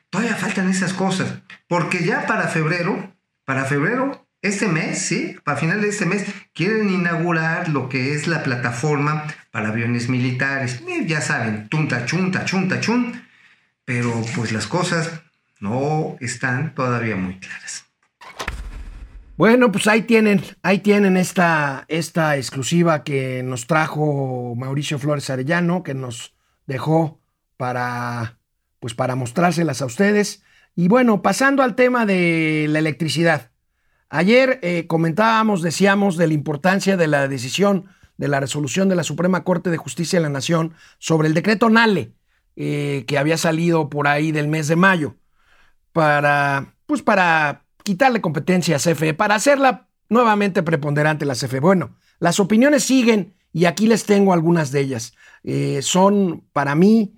[0.10, 3.15] Todavía faltan esas cosas, porque ya para febrero,
[3.46, 8.28] para febrero, este mes, sí, para final de este mes, quieren inaugurar lo que es
[8.28, 10.82] la plataforma para aviones militares.
[11.06, 13.21] Ya saben, tunta, chunta, chunta, chun.
[13.84, 15.12] pero pues las cosas
[15.60, 17.86] no están todavía muy claras.
[19.36, 25.82] Bueno, pues ahí tienen, ahí tienen esta, esta exclusiva que nos trajo Mauricio Flores Arellano,
[25.82, 26.34] que nos
[26.67, 27.21] dejó
[27.56, 28.38] para,
[28.80, 30.43] pues para mostrárselas a ustedes.
[30.75, 33.52] Y bueno, pasando al tema de la electricidad.
[34.10, 37.86] Ayer eh, comentábamos, decíamos, de la importancia de la decisión
[38.17, 41.69] de la resolución de la Suprema Corte de Justicia de la Nación sobre el decreto
[41.69, 42.12] NALE,
[42.58, 45.15] eh, que había salido por ahí del mes de mayo,
[45.93, 51.62] para, pues para quitarle competencia a CFE para hacerla nuevamente preponderante la CFE.
[51.62, 55.13] Bueno, las opiniones siguen y aquí les tengo algunas de ellas.
[55.43, 57.15] Eh, son para mí,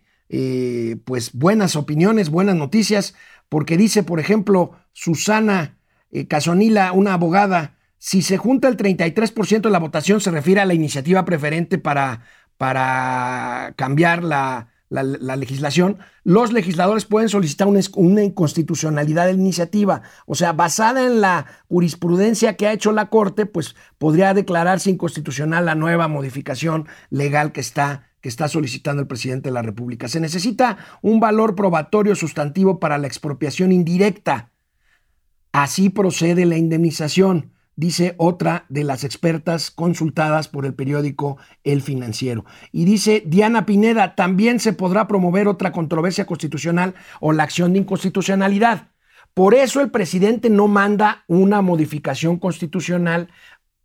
[1.03, 3.15] pues buenas opiniones, buenas noticias,
[3.49, 5.80] porque dice, por ejemplo, Susana
[6.11, 10.65] eh, Casonila, una abogada, si se junta el 33% de la votación, se refiere a
[10.65, 12.21] la iniciativa preferente para,
[12.57, 20.01] para cambiar la, la, legislación, los legisladores pueden solicitar una, una, inconstitucionalidad de iniciativa.
[20.25, 25.65] O sea, basada en la jurisprudencia que ha hecho la Corte, pues podría declararse inconstitucional
[25.65, 30.09] la nueva modificación legal que está, que está solicitando el presidente de la República.
[30.09, 34.51] Se necesita un valor probatorio sustantivo para la expropiación indirecta.
[35.51, 42.45] Así procede la indemnización dice otra de las expertas consultadas por el periódico El Financiero.
[42.71, 47.79] Y dice Diana Pineda, también se podrá promover otra controversia constitucional o la acción de
[47.79, 48.89] inconstitucionalidad.
[49.33, 53.29] Por eso el presidente no manda una modificación constitucional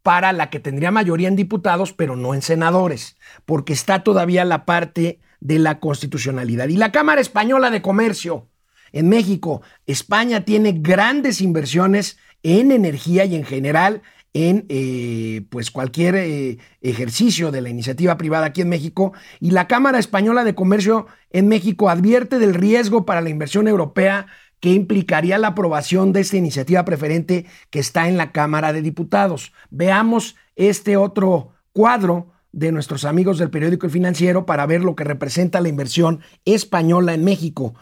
[0.02, 4.64] para la que tendría mayoría en diputados, pero no en senadores, porque está todavía la
[4.64, 6.68] parte de la constitucionalidad.
[6.68, 8.48] Y la Cámara Española de Comercio
[8.96, 14.00] en México, España tiene grandes inversiones en energía y en general
[14.32, 19.66] en eh, pues cualquier eh, ejercicio de la iniciativa privada aquí en México y la
[19.68, 24.28] Cámara Española de Comercio en México advierte del riesgo para la inversión europea
[24.60, 29.52] que implicaría la aprobación de esta iniciativa preferente que está en la Cámara de Diputados.
[29.68, 35.04] Veamos este otro cuadro de nuestros amigos del periódico El Financiero para ver lo que
[35.04, 37.74] representa la inversión española en México.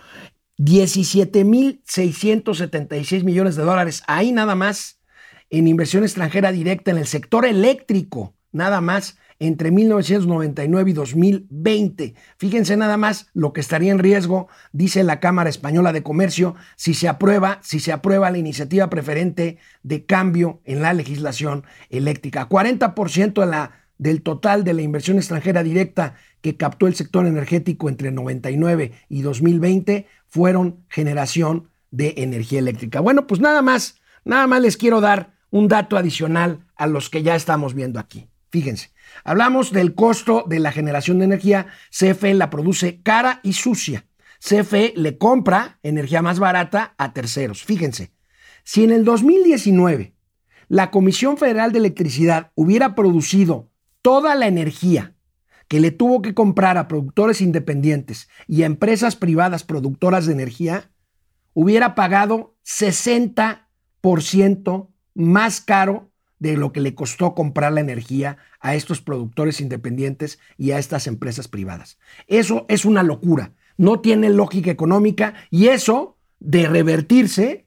[0.59, 5.01] 17.676 millones de dólares, ahí nada más,
[5.51, 12.15] en inversión extranjera directa en el sector eléctrico, nada más, entre 1999 y 2020.
[12.39, 16.95] Fíjense nada más lo que estaría en riesgo, dice la Cámara Española de Comercio, si
[16.95, 22.49] se aprueba, si se aprueba la iniciativa preferente de cambio en la legislación eléctrica.
[22.49, 27.89] 40% de la, del total de la inversión extranjera directa que captó el sector energético
[27.89, 33.01] entre 99 y 2020 fueron generación de energía eléctrica.
[33.01, 37.23] Bueno, pues nada más, nada más les quiero dar un dato adicional a los que
[37.23, 38.29] ya estamos viendo aquí.
[38.51, 38.91] Fíjense,
[39.25, 41.69] hablamos del costo de la generación de energía.
[41.91, 44.07] CFE la produce cara y sucia.
[44.41, 47.65] CFE le compra energía más barata a terceros.
[47.65, 48.13] Fíjense,
[48.65, 50.15] si en el 2019
[50.69, 53.71] la Comisión Federal de Electricidad hubiera producido
[54.05, 55.15] toda la energía
[55.67, 60.91] que le tuvo que comprar a productores independientes y a empresas privadas productoras de energía,
[61.55, 69.01] hubiera pagado 60% más caro de lo que le costó comprar la energía a estos
[69.01, 71.99] productores independientes y a estas empresas privadas.
[72.27, 77.64] Eso es una locura, no tiene lógica económica y eso de revertirse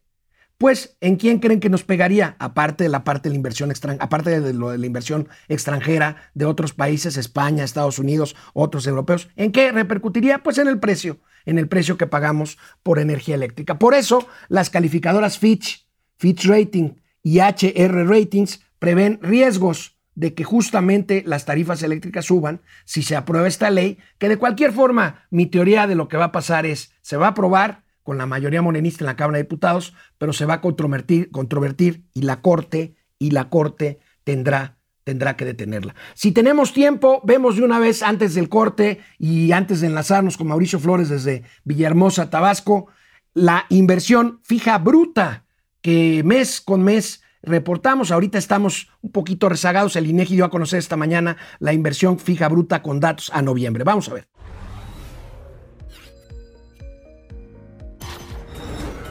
[0.58, 2.36] pues, ¿en quién creen que nos pegaría?
[2.40, 6.32] Aparte de la parte de la inversión extranjera, aparte de, lo de la inversión extranjera
[6.34, 10.40] de otros países, España, Estados Unidos, otros europeos, ¿en qué repercutiría?
[10.40, 13.78] Pues en el precio, en el precio que pagamos por energía eléctrica.
[13.78, 21.24] Por eso, las calificadoras Fitch, Fitch Rating y HR Ratings prevén riesgos de que justamente
[21.28, 25.86] las tarifas eléctricas suban si se aprueba esta ley, que de cualquier forma mi teoría
[25.86, 29.04] de lo que va a pasar es, se va a aprobar, con la mayoría morenista
[29.04, 33.32] en la Cámara de Diputados, pero se va a controvertir, controvertir y la Corte, y
[33.32, 35.94] la Corte tendrá, tendrá que detenerla.
[36.14, 40.48] Si tenemos tiempo, vemos de una vez antes del corte y antes de enlazarnos con
[40.48, 42.88] Mauricio Flores desde Villahermosa, Tabasco,
[43.34, 45.44] la inversión fija bruta
[45.82, 48.12] que mes con mes reportamos.
[48.12, 49.98] Ahorita estamos un poquito rezagados.
[49.98, 53.84] El INEGI dio a conocer esta mañana la inversión fija bruta con datos a noviembre.
[53.84, 54.30] Vamos a ver.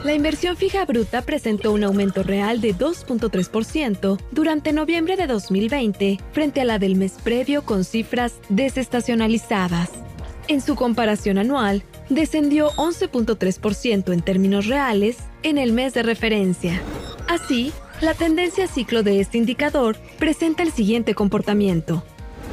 [0.07, 6.61] La inversión fija bruta presentó un aumento real de 2.3% durante noviembre de 2020 frente
[6.61, 9.91] a la del mes previo con cifras desestacionalizadas.
[10.47, 16.81] En su comparación anual, descendió 11.3% en términos reales en el mes de referencia.
[17.27, 22.05] Así, la tendencia ciclo de este indicador presenta el siguiente comportamiento.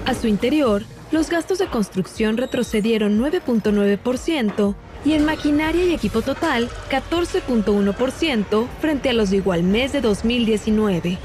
[0.07, 6.69] A su interior, los gastos de construcción retrocedieron 9.9%, y en maquinaria y equipo total
[6.89, 11.17] 14.1% frente a los de igual mes de 2019.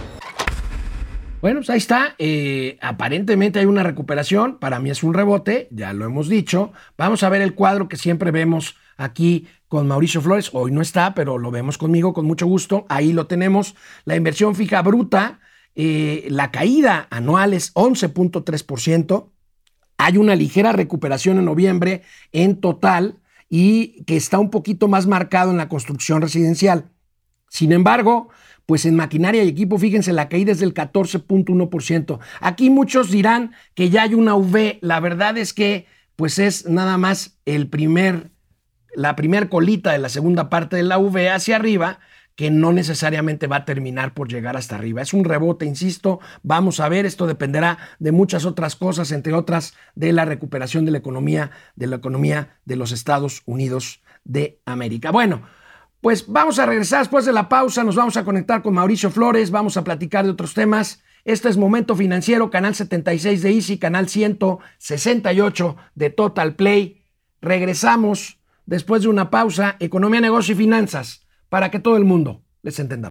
[1.40, 2.16] Bueno, pues ahí está.
[2.18, 4.58] Eh, aparentemente hay una recuperación.
[4.58, 6.72] Para mí es un rebote, ya lo hemos dicho.
[6.96, 10.50] Vamos a ver el cuadro que siempre vemos aquí con Mauricio Flores.
[10.52, 12.86] Hoy no está, pero lo vemos conmigo con mucho gusto.
[12.88, 13.76] Ahí lo tenemos.
[14.04, 15.38] La inversión fija bruta,
[15.76, 19.30] eh, la caída anual es 11.3%.
[19.96, 25.50] Hay una ligera recuperación en noviembre en total y que está un poquito más marcado
[25.50, 26.90] en la construcción residencial.
[27.48, 28.28] Sin embargo,
[28.66, 32.18] pues en maquinaria y equipo, fíjense, la caída es del 14.1%.
[32.40, 34.78] Aquí muchos dirán que ya hay una V.
[34.82, 38.30] La verdad es que pues es nada más el primer,
[38.94, 42.00] la primer colita de la segunda parte de la V hacia arriba
[42.38, 45.02] que no necesariamente va a terminar por llegar hasta arriba.
[45.02, 49.74] Es un rebote, insisto, vamos a ver, esto dependerá de muchas otras cosas, entre otras
[49.96, 55.10] de la recuperación de la economía, de la economía de los Estados Unidos de América.
[55.10, 55.42] Bueno,
[56.00, 59.50] pues vamos a regresar después de la pausa, nos vamos a conectar con Mauricio Flores,
[59.50, 61.02] vamos a platicar de otros temas.
[61.24, 67.02] Este es Momento Financiero, canal 76 de Easy, canal 168 de Total Play.
[67.42, 72.78] Regresamos después de una pausa, Economía, Negocio y Finanzas, para que todo el mundo les
[72.78, 73.10] entenda.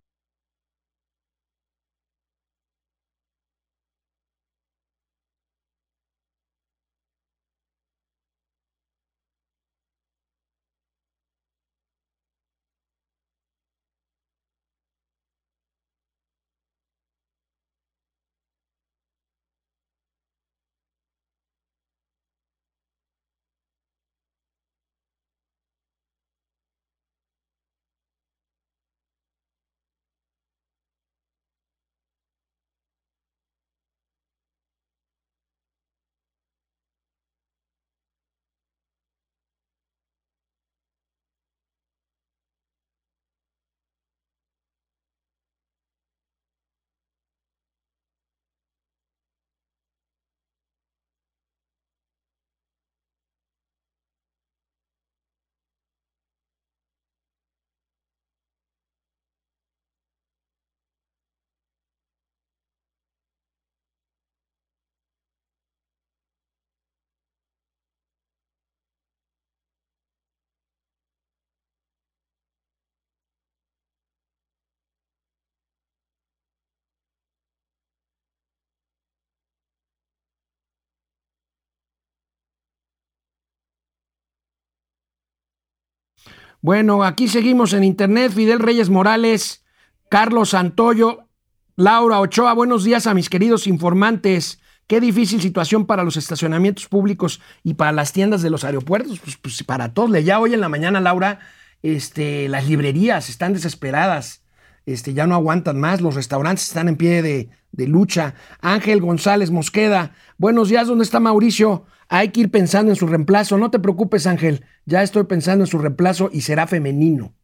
[86.61, 88.31] Bueno, aquí seguimos en internet.
[88.33, 89.63] Fidel Reyes Morales,
[90.09, 91.27] Carlos Santoyo,
[91.75, 92.53] Laura Ochoa.
[92.53, 94.59] Buenos días a mis queridos informantes.
[94.87, 99.19] Qué difícil situación para los estacionamientos públicos y para las tiendas de los aeropuertos.
[99.19, 100.23] Pues, pues para todos.
[100.23, 101.39] Ya hoy en la mañana, Laura,
[101.83, 104.43] este, las librerías están desesperadas.
[104.87, 105.99] Este, ya no aguantan más.
[105.99, 107.49] Los restaurantes están en pie de,
[107.87, 108.35] lucha.
[108.61, 110.13] Ángel González Mosqueda.
[110.37, 110.87] Buenos días.
[110.87, 111.85] ¿Dónde está Mauricio?
[112.07, 113.57] Hay que ir pensando en su reemplazo.
[113.57, 114.63] No te preocupes, Ángel.
[114.85, 117.35] Ya estoy pensando en su reemplazo y será femenino.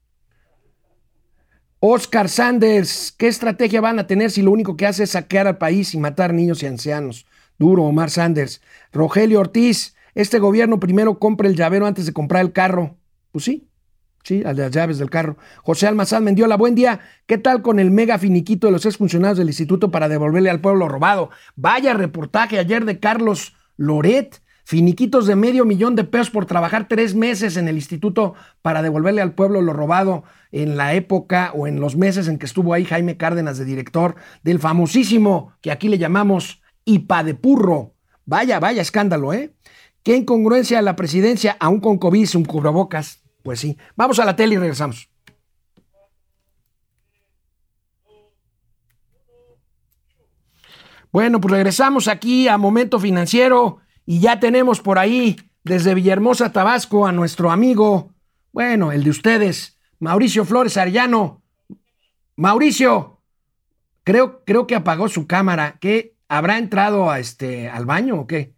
[1.81, 5.57] Oscar Sanders, ¿qué estrategia van a tener si lo único que hace es saquear al
[5.57, 7.25] país y matar niños y ancianos?
[7.59, 8.61] Duro, Omar Sanders.
[8.93, 12.95] Rogelio Ortiz, este gobierno primero compra el llavero antes de comprar el carro.
[13.33, 13.67] Pues sí,
[14.23, 15.37] sí, a las llaves del carro.
[15.63, 16.99] José Almazán Mendiola, buen día.
[17.25, 20.87] ¿Qué tal con el mega finiquito de los exfuncionarios del instituto para devolverle al pueblo
[20.87, 21.29] robado?
[21.55, 27.15] Vaya reportaje ayer de Carlos Loret finiquitos de medio millón de pesos por trabajar tres
[27.15, 31.79] meses en el instituto para devolverle al pueblo lo robado en la época o en
[31.79, 35.97] los meses en que estuvo ahí Jaime Cárdenas de director del famosísimo, que aquí le
[35.97, 37.93] llamamos IPA de Purro.
[38.25, 39.53] Vaya, vaya escándalo, ¿eh?
[40.03, 43.22] Qué incongruencia la presidencia, aún con COVID, un cubrebocas.
[43.43, 43.77] Pues sí.
[43.95, 45.09] Vamos a la tele y regresamos.
[51.11, 53.79] Bueno, pues regresamos aquí a Momento Financiero.
[54.05, 58.13] Y ya tenemos por ahí, desde Villahermosa, Tabasco, a nuestro amigo,
[58.51, 61.41] bueno, el de ustedes, Mauricio Flores Arellano.
[62.35, 63.21] Mauricio,
[64.03, 65.77] creo, creo que apagó su cámara.
[65.79, 66.15] ¿Qué?
[66.27, 68.52] ¿Habrá entrado a este, al baño o qué?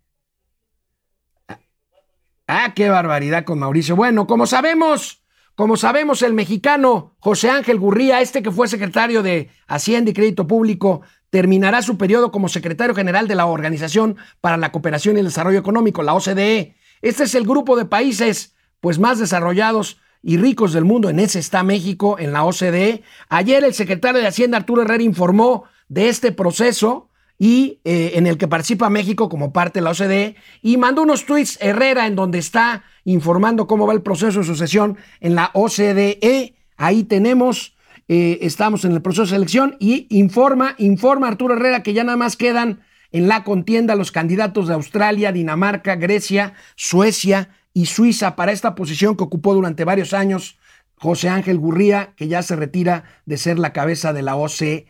[2.47, 3.95] Ah, qué barbaridad con Mauricio.
[3.95, 5.23] Bueno, como sabemos,
[5.55, 10.45] como sabemos, el mexicano José Ángel Gurría, este que fue secretario de Hacienda y Crédito
[10.45, 15.25] Público, terminará su periodo como secretario general de la Organización para la Cooperación y el
[15.25, 16.75] Desarrollo Económico, la OCDE.
[17.01, 21.09] Este es el grupo de países pues más desarrollados y ricos del mundo.
[21.09, 23.01] En ese está México, en la OCDE.
[23.29, 28.37] Ayer el secretario de Hacienda, Arturo Herrera, informó de este proceso y eh, en el
[28.37, 32.39] que participa México como parte de la OCDE y mandó unos tweets Herrera en donde
[32.39, 36.55] está informando cómo va el proceso de sucesión en la OCDE.
[36.77, 37.75] Ahí tenemos,
[38.07, 42.17] eh, estamos en el proceso de selección y informa, informa Arturo Herrera que ya nada
[42.17, 42.81] más quedan
[43.11, 49.15] en la contienda los candidatos de Australia, Dinamarca, Grecia, Suecia y Suiza para esta posición
[49.17, 50.57] que ocupó durante varios años
[50.97, 54.87] José Ángel Gurría, que ya se retira de ser la cabeza de la OCDE.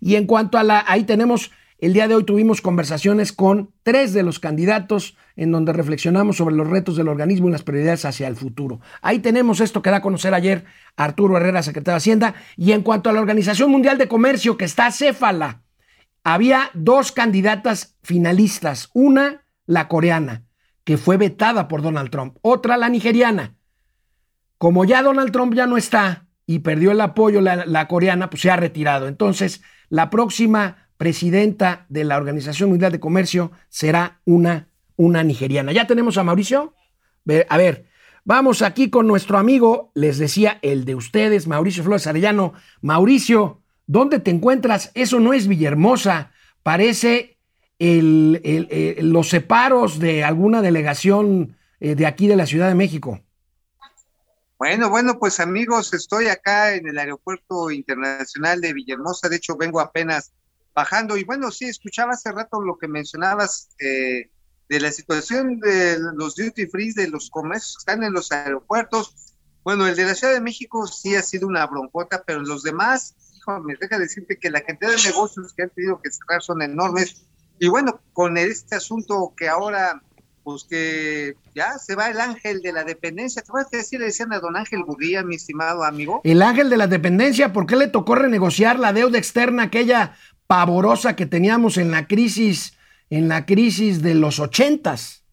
[0.00, 4.12] Y en cuanto a la, ahí tenemos, el día de hoy tuvimos conversaciones con tres
[4.12, 8.28] de los candidatos en donde reflexionamos sobre los retos del organismo y las prioridades hacia
[8.28, 8.80] el futuro.
[9.00, 10.64] Ahí tenemos esto que da a conocer ayer
[10.96, 12.34] Arturo Herrera, secretario de Hacienda.
[12.56, 15.62] Y en cuanto a la Organización Mundial de Comercio, que está céfala,
[16.24, 18.90] había dos candidatas finalistas.
[18.92, 20.44] Una, la coreana,
[20.84, 22.36] que fue vetada por Donald Trump.
[22.42, 23.56] Otra, la nigeriana.
[24.58, 28.50] Como ya Donald Trump ya no está y perdió el apoyo la, coreana, pues se
[28.50, 29.08] ha retirado.
[29.08, 35.72] Entonces, la próxima presidenta de la Organización Mundial de Comercio será una, una nigeriana.
[35.72, 36.74] ¿Ya tenemos a Mauricio?
[37.48, 37.86] A ver,
[38.24, 42.54] vamos aquí con nuestro amigo, les decía, el de ustedes, Mauricio Flores Arellano.
[42.80, 44.90] Mauricio, ¿dónde te encuentras?
[44.94, 46.32] Eso no es Villahermosa,
[46.62, 47.38] parece
[47.78, 53.20] los separos de alguna delegación eh, de aquí de la Ciudad de México.
[54.64, 59.80] Bueno, bueno, pues amigos, estoy acá en el Aeropuerto Internacional de Villahermosa, de hecho vengo
[59.80, 60.32] apenas
[60.72, 64.30] bajando y bueno, sí, escuchaba hace rato lo que mencionabas eh,
[64.68, 69.34] de la situación de los duty free, de los comercios que están en los aeropuertos.
[69.64, 73.16] Bueno, el de la Ciudad de México sí ha sido una broncota, pero los demás,
[73.34, 76.62] hijo, me deja decirte que la cantidad de negocios que han tenido que cerrar son
[76.62, 77.26] enormes.
[77.58, 80.00] Y bueno, con este asunto que ahora
[80.42, 83.42] pues que ya se va el ángel de la dependencia.
[83.42, 86.20] ¿Te acuerdas que decir, le decían a don Ángel Gurría, mi estimado amigo?
[86.24, 90.16] El ángel de la dependencia, ¿por qué le tocó renegociar la deuda externa, aquella
[90.46, 92.76] pavorosa que teníamos en la crisis,
[93.10, 95.24] en la crisis de los ochentas?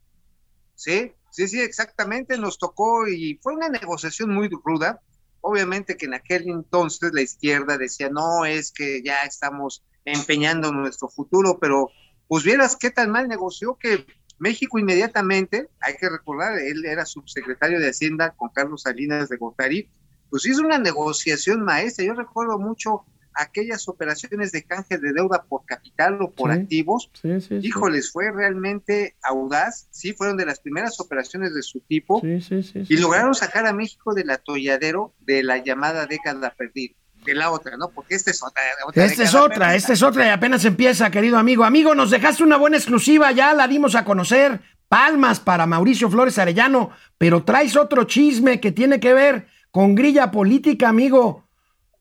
[0.76, 5.02] Sí, sí, sí, exactamente, nos tocó y fue una negociación muy ruda.
[5.42, 11.08] Obviamente que en aquel entonces la izquierda decía, no, es que ya estamos empeñando nuestro
[11.10, 11.90] futuro, pero
[12.28, 14.06] pues vieras qué tan mal negoció que
[14.40, 19.90] México inmediatamente, hay que recordar, él era subsecretario de Hacienda con Carlos Salinas de Gortari,
[20.30, 22.06] pues hizo una negociación maestra.
[22.06, 27.10] Yo recuerdo mucho aquellas operaciones de canje de deuda por capital o por activos.
[27.22, 29.88] Sí, sí, Híjoles, fue realmente audaz.
[29.92, 32.22] Sí, fueron de las primeras operaciones de su tipo.
[32.24, 36.96] y lograron sacar a México del atolladero de la llamada década perdida
[37.26, 37.90] de la otra, ¿no?
[37.90, 38.62] Porque esta es otra.
[38.96, 41.64] esta es otra, esta es otra y apenas empieza, querido amigo.
[41.64, 44.62] Amigo, nos dejaste una buena exclusiva, ya la dimos a conocer.
[44.88, 50.32] Palmas para Mauricio Flores Arellano, pero traes otro chisme que tiene que ver con grilla
[50.32, 51.48] política, amigo.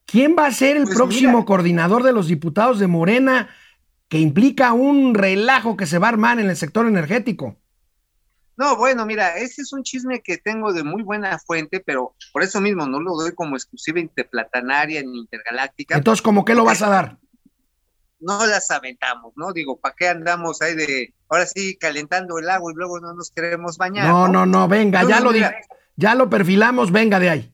[0.05, 3.49] ¿Quién va a ser el pues próximo coordinador de los diputados de Morena
[4.07, 7.57] que implica un relajo que se va a armar en el sector energético?
[8.59, 12.43] No, bueno, mira, ese es un chisme que tengo de muy buena fuente, pero por
[12.43, 15.95] eso mismo no lo doy como exclusiva interplatanaria ni intergaláctica.
[15.95, 17.17] Entonces, ¿cómo qué lo vas a dar?
[18.19, 19.53] No las aventamos, ¿no?
[19.53, 23.31] Digo, ¿para qué andamos ahí de, ahora sí, calentando el agua y luego no nos
[23.31, 24.09] queremos bañar?
[24.09, 25.31] No, no, no, venga, ya lo
[25.95, 27.53] ya lo perfilamos, venga de ahí.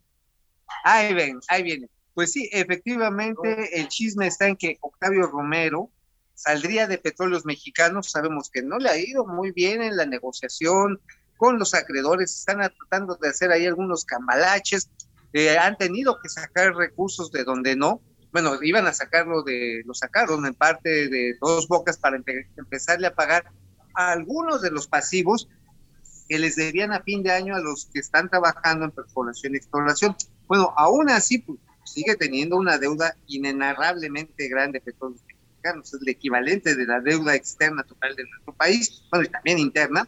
[0.84, 1.88] Ahí ven, ahí viene.
[2.16, 5.92] Pues sí, efectivamente, el chisme está en que Octavio Romero,
[6.36, 11.02] saldría de petróleos mexicanos, sabemos que no le ha ido muy bien en la negociación
[11.38, 14.90] con los acreedores, están tratando de hacer ahí algunos cambalaches,
[15.34, 19.94] eh, han tenido que sacar recursos de donde no, bueno, iban a sacarlo de, lo
[19.94, 22.18] sacaron en parte de dos bocas para
[22.58, 23.52] empezarle a pagar
[23.94, 25.48] algunos de los pasivos
[26.28, 29.58] que les debían a fin de año a los que están trabajando en perforación y
[29.58, 30.16] exploración.
[30.48, 35.22] Bueno, aún así, pues, sigue teniendo una deuda inenarrablemente grande Petróleos
[35.84, 40.08] es el equivalente de la deuda externa total de nuestro país, bueno, y también interna.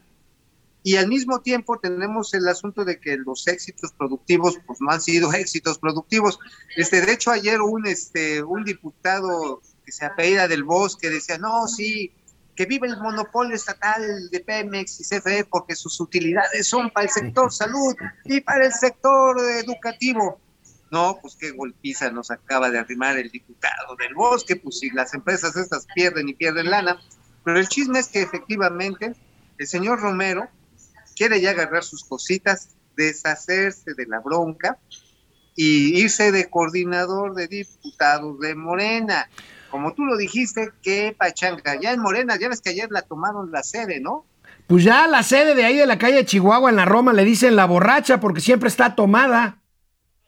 [0.84, 5.02] Y al mismo tiempo tenemos el asunto de que los éxitos productivos, pues no han
[5.02, 6.40] sido éxitos productivos.
[6.76, 11.68] Este, de hecho, ayer un, este, un diputado que se apellida del Bosque decía, no,
[11.68, 12.12] sí,
[12.56, 17.12] que vive el monopolio estatal de Pemex y CFE porque sus utilidades son para el
[17.12, 17.96] sector salud
[18.26, 20.42] y para el sector educativo.
[20.92, 25.14] No, pues qué golpiza nos acaba de arrimar el diputado del bosque, pues si las
[25.14, 27.00] empresas estas pierden y pierden lana.
[27.44, 29.14] Pero el chisme es que efectivamente
[29.58, 30.48] el señor Romero
[31.16, 34.78] quiere ya agarrar sus cositas, deshacerse de la bronca
[35.56, 39.30] y irse de coordinador de diputados de Morena.
[39.70, 41.80] Como tú lo dijiste, qué pachanga.
[41.82, 44.26] Ya en Morena, ya ves que ayer la tomaron la sede, ¿no?
[44.68, 47.56] Pues ya la sede de ahí de la calle Chihuahua en la Roma le dicen
[47.56, 49.62] la borracha porque siempre está tomada.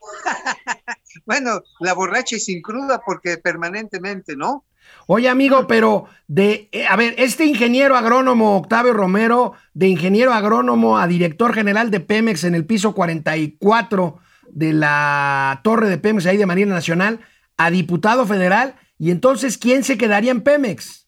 [1.25, 4.65] Bueno, la borracha y sin cruda porque permanentemente, ¿no?
[5.07, 10.97] Oye, amigo, pero de, eh, a ver, este ingeniero agrónomo Octavio Romero, de ingeniero agrónomo
[10.97, 14.19] a director general de Pemex en el piso 44
[14.51, 17.19] de la torre de Pemex ahí de Marina Nacional,
[17.57, 21.07] a diputado federal, y entonces, ¿quién se quedaría en Pemex?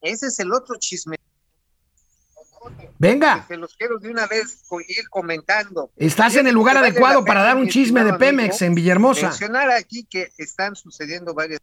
[0.00, 1.16] Ese es el otro chisme
[3.00, 5.90] Venga, que los quiero de una vez ir comentando.
[5.96, 9.28] estás en el lugar adecuado para dar un chisme de Pemex amigo, en Villahermosa.
[9.28, 11.60] Mencionar aquí que están sucediendo varias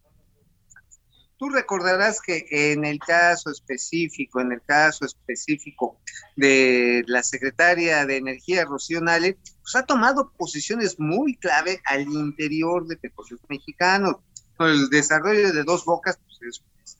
[1.36, 6.00] Tú recordarás que en el caso específico, en el caso específico
[6.34, 12.84] de la secretaria de Energía, Rocío Nale, pues ha tomado posiciones muy clave al interior
[12.88, 14.16] de Petróleos Mexicanos.
[14.58, 16.96] El desarrollo de dos bocas, pues es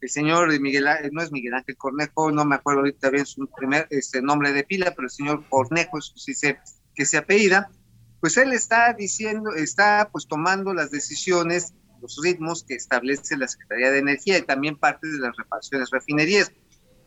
[0.00, 3.86] el señor Miguel, no es Miguel Ángel Cornejo, no me acuerdo ahorita bien su primer
[3.90, 6.58] este, nombre de pila, pero el señor Cornejo, eso sí sé
[6.94, 7.70] que se apellida,
[8.20, 13.90] pues él está diciendo, está pues tomando las decisiones, los ritmos que establece la Secretaría
[13.90, 16.52] de Energía y también parte de las reparaciones refinerías.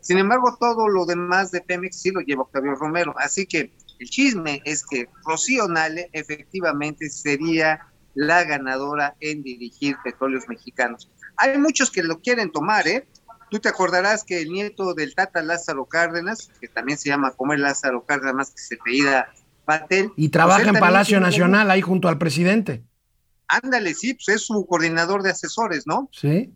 [0.02, 3.14] Sin embargo, todo lo demás de Pemex sí lo lleva Octavio Romero.
[3.18, 10.48] Así que el chisme es que Rocío Nale efectivamente sería la ganadora en dirigir petróleos
[10.48, 11.10] mexicanos.
[11.38, 13.08] Hay muchos que lo quieren tomar, ¿eh?
[13.50, 17.60] Tú te acordarás que el nieto del Tata Lázaro Cárdenas, que también se llama Comer
[17.60, 19.32] Lázaro Cárdenas, más que se apellida
[19.66, 20.12] Patel.
[20.16, 22.84] Y trabaja pues él en Palacio Nacional ahí junto al presidente.
[23.48, 26.10] Ándale, sí, pues es su coordinador de asesores, ¿no?
[26.12, 26.52] Sí.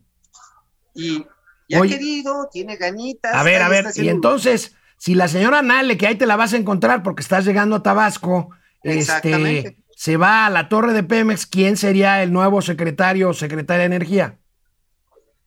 [0.94, 1.24] Y,
[1.68, 1.96] y ha Oye.
[1.96, 3.34] querido, tiene ganitas.
[3.34, 6.52] A ver, a ver, y entonces, si la señora Nale, que ahí te la vas
[6.52, 8.50] a encontrar porque estás llegando a Tabasco,
[8.82, 13.80] este, se va a la torre de Pemex, ¿quién sería el nuevo secretario o secretaria
[13.80, 14.38] de Energía?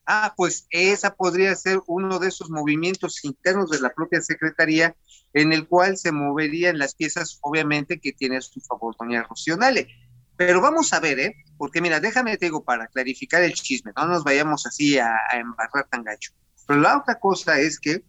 [0.05, 4.95] Ah, pues esa podría ser uno de esos movimientos internos de la propia Secretaría
[5.33, 9.57] en el cual se moverían las piezas, obviamente, que tiene a su favor doña Rocío
[9.57, 9.87] Nale.
[10.35, 11.35] Pero vamos a ver, ¿eh?
[11.57, 15.37] Porque mira, déjame te digo para clarificar el chisme, no nos vayamos así a, a
[15.37, 16.31] embarrar tan gacho.
[16.65, 18.03] Pero la otra cosa es que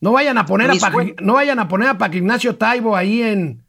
[0.00, 0.74] No vayan a poner a
[1.22, 3.64] no vayan a poner a Paco Ignacio Taibo ahí en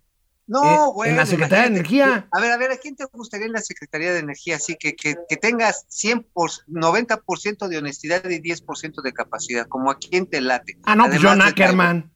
[0.52, 1.78] No, Eh, en bueno, la Secretaría de.
[1.78, 2.28] Energía.
[2.30, 4.58] A ver, a ver, ¿a quién te gustaría en la Secretaría de Energía?
[4.58, 9.89] Así que, que, que tengas 100 por, 90% de honestidad y 10% de capacidad, como
[9.89, 10.78] a quién te late.
[10.84, 12.14] Ah, no, pues Además John Ackerman.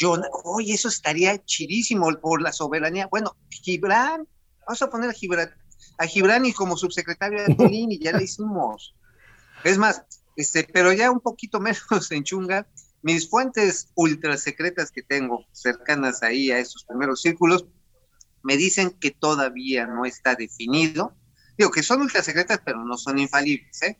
[0.00, 3.08] John, oye, eso estaría chidísimo por la soberanía.
[3.08, 4.26] Bueno, Gibran,
[4.66, 5.50] vamos a poner a Gibran,
[5.98, 8.94] a Gibran y como subsecretario de Colín y ya lo hicimos.
[9.64, 10.02] Es más,
[10.34, 12.66] este, pero ya un poquito menos en chunga,
[13.02, 17.66] mis fuentes ultra secretas que tengo cercanas ahí a esos primeros círculos
[18.42, 21.14] me dicen que todavía no está definido.
[21.58, 23.98] Digo que son ultra secretas, pero no son infalibles, ¿eh?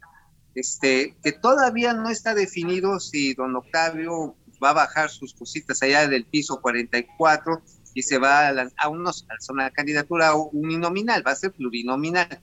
[0.55, 6.09] Este, que todavía no está definido si don Octavio va a bajar sus cositas allá
[6.09, 7.63] del piso 44
[7.95, 12.41] y se va a, la- a unos, a una candidatura uninominal, va a ser plurinominal.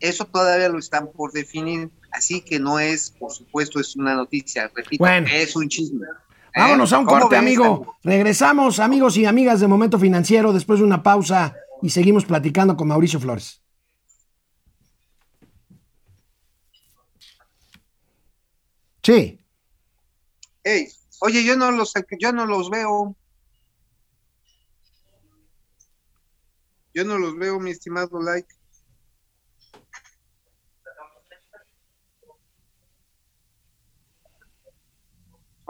[0.00, 4.70] Eso todavía lo están por definir, así que no es, por supuesto, es una noticia,
[4.74, 5.26] repito, Bueno.
[5.32, 6.06] es un chisme.
[6.06, 6.60] ¿Eh?
[6.60, 7.96] Vámonos a un ¿Cómo corte, ves, amigo.
[8.02, 12.88] Regresamos, amigos y amigas de Momento Financiero, después de una pausa y seguimos platicando con
[12.88, 13.60] Mauricio Flores.
[19.02, 19.38] Sí.
[20.62, 20.88] Ey,
[21.20, 23.14] oye, yo no los, yo no los veo.
[26.94, 28.48] Yo no los veo, mi estimado like.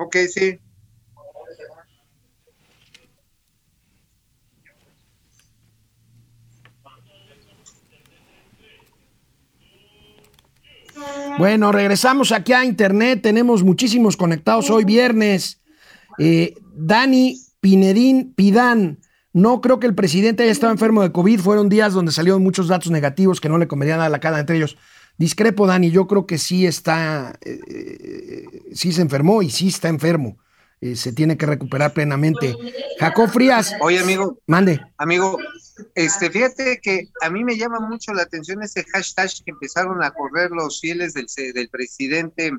[0.04, 0.58] Ok, sí.
[11.38, 13.22] Bueno, regresamos aquí a internet.
[13.22, 15.62] Tenemos muchísimos conectados hoy viernes.
[16.18, 19.00] Eh, Dani Pinedín Pidán.
[19.32, 21.40] No creo que el presidente haya estado enfermo de COVID.
[21.40, 24.56] Fueron días donde salieron muchos datos negativos que no le convenían a la cara entre
[24.56, 24.76] ellos.
[25.16, 25.90] Discrepo, Dani.
[25.90, 30.38] Yo creo que sí está, eh, eh, sí se enfermó y sí está enfermo.
[30.80, 32.54] Eh, se tiene que recuperar plenamente.
[32.98, 33.74] Jacob Frías.
[33.80, 34.80] Oye, amigo, Mande.
[34.98, 35.38] amigo,
[35.94, 40.10] este, fíjate que a mí me llama mucho la atención ese hashtag que empezaron a
[40.10, 42.52] correr los fieles del, del presidente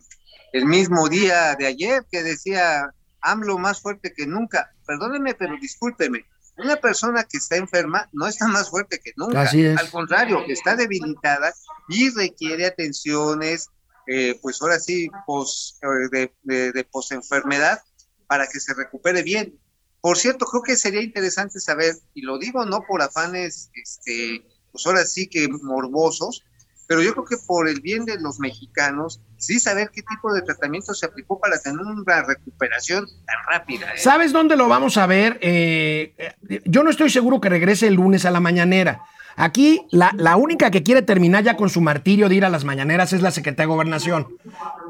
[0.53, 2.89] el mismo día de ayer, que decía
[3.21, 4.71] AMLO más fuerte que nunca.
[4.87, 6.25] Perdóneme, pero discúlpeme.
[6.57, 9.41] Una persona que está enferma no está más fuerte que nunca.
[9.41, 9.77] Así es.
[9.77, 11.53] Al contrario, está debilitada
[11.89, 13.69] y requiere atenciones,
[14.07, 17.79] eh, pues ahora sí, pos, eh, de, de, de posenfermedad
[18.27, 19.57] para que se recupere bien.
[20.01, 24.85] Por cierto, creo que sería interesante saber, y lo digo no por afanes, este, pues
[24.85, 26.43] ahora sí que morbosos,
[26.87, 30.43] pero yo creo que por el bien de los mexicanos, sí saber qué tipo de
[30.43, 33.95] tratamiento se aplicó para tener una recuperación tan rápida.
[33.95, 33.97] ¿eh?
[33.97, 35.39] ¿Sabes dónde lo vamos a ver?
[35.41, 39.01] Eh, eh, yo no estoy seguro que regrese el lunes a la mañanera.
[39.35, 42.63] Aquí la, la única que quiere terminar ya con su martirio de ir a las
[42.63, 44.27] mañaneras es la secretaria de Gobernación.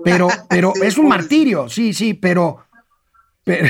[0.04, 1.08] Pero, pero es un pobrecita.
[1.08, 2.66] martirio, sí, sí, pero.
[3.43, 3.68] pero-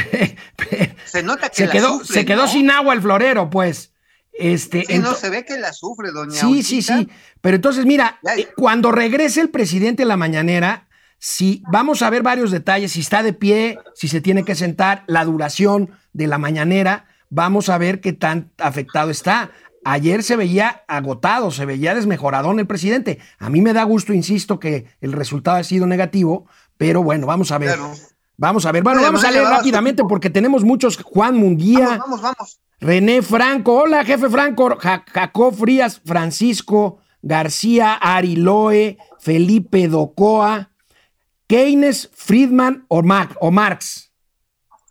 [1.05, 2.47] Se nota que se la quedó, sufre, se quedó ¿no?
[2.47, 3.91] sin agua el florero, pues.
[4.37, 7.07] Este, Sí, no, se ve que la sufre, doña Sí, sí, sí.
[7.39, 12.21] Pero entonces, mira, eh, cuando regrese el presidente a la mañanera, si vamos a ver
[12.21, 16.37] varios detalles, si está de pie, si se tiene que sentar, la duración de la
[16.37, 19.51] mañanera, vamos a ver qué tan afectado está.
[19.87, 23.19] Ayer se veía agotado, se veía desmejoradón el presidente.
[23.37, 27.51] A mí me da gusto, insisto, que el resultado ha sido negativo, pero bueno, vamos
[27.51, 27.75] a ver.
[27.77, 27.93] Claro.
[28.35, 28.83] Vamos a ver.
[28.83, 30.97] Bueno, vamos a leer rápidamente porque tenemos muchos.
[31.01, 31.87] Juan Munguía.
[31.99, 32.59] Vamos, vamos, vamos.
[32.81, 40.71] René Franco, hola jefe Franco, Ja- Jacob Frías, Francisco García Ariloe, Felipe Docoa,
[41.47, 44.11] Keynes, Friedman o, Mar- o Marx.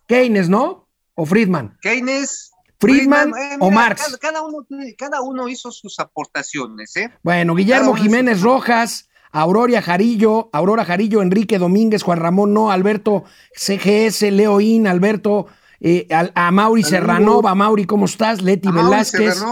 [0.07, 0.87] Keynes, ¿no?
[1.15, 1.77] O Friedman.
[1.81, 2.51] Keynes.
[2.79, 4.03] Friedman eh, o mira, Marx.
[4.05, 7.09] Cada, cada uno, tiene- cada uno hizo sus aportaciones, ¿eh?
[7.23, 13.23] Bueno, Guillermo Jiménez Rojas, Aurora Jarillo, Aurora Jarillo, Enrique Domínguez, Juan Ramón No, Alberto
[13.53, 15.47] CGS, Leoín, Alberto,
[15.79, 16.83] eh, a Mauri.
[16.83, 18.41] Serranova, Mauri, ¿cómo estás?
[18.41, 19.43] Leti A Velázquez.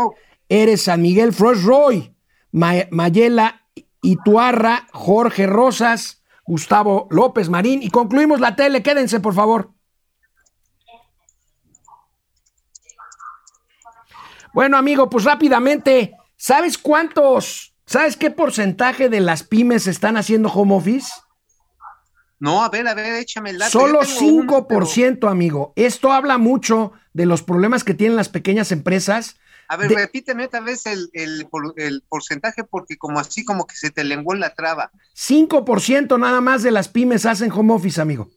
[0.49, 2.13] Eres San Miguel Frost Roy,
[2.51, 3.61] Ma- Mayela
[4.01, 7.82] Ituarra, Jorge Rosas, Gustavo López Marín.
[7.82, 8.84] Y concluimos la tele.
[8.84, 9.71] Quédense, por favor.
[14.53, 20.75] Bueno, amigo, pues rápidamente, ¿sabes cuántos, sabes qué porcentaje de las pymes están haciendo home
[20.75, 21.11] office?
[22.39, 23.71] No, a ver, a ver, échame el dato.
[23.71, 25.73] Solo Yo tengo unos, 5%, amigo.
[25.75, 29.37] Esto habla mucho de los problemas que tienen las pequeñas empresas.
[29.69, 33.91] A ver, de- repíteme otra vez el, el porcentaje porque como así como que se
[33.91, 34.91] te lenguó la traba.
[35.13, 38.29] 5% nada más de las pymes hacen home office, amigo.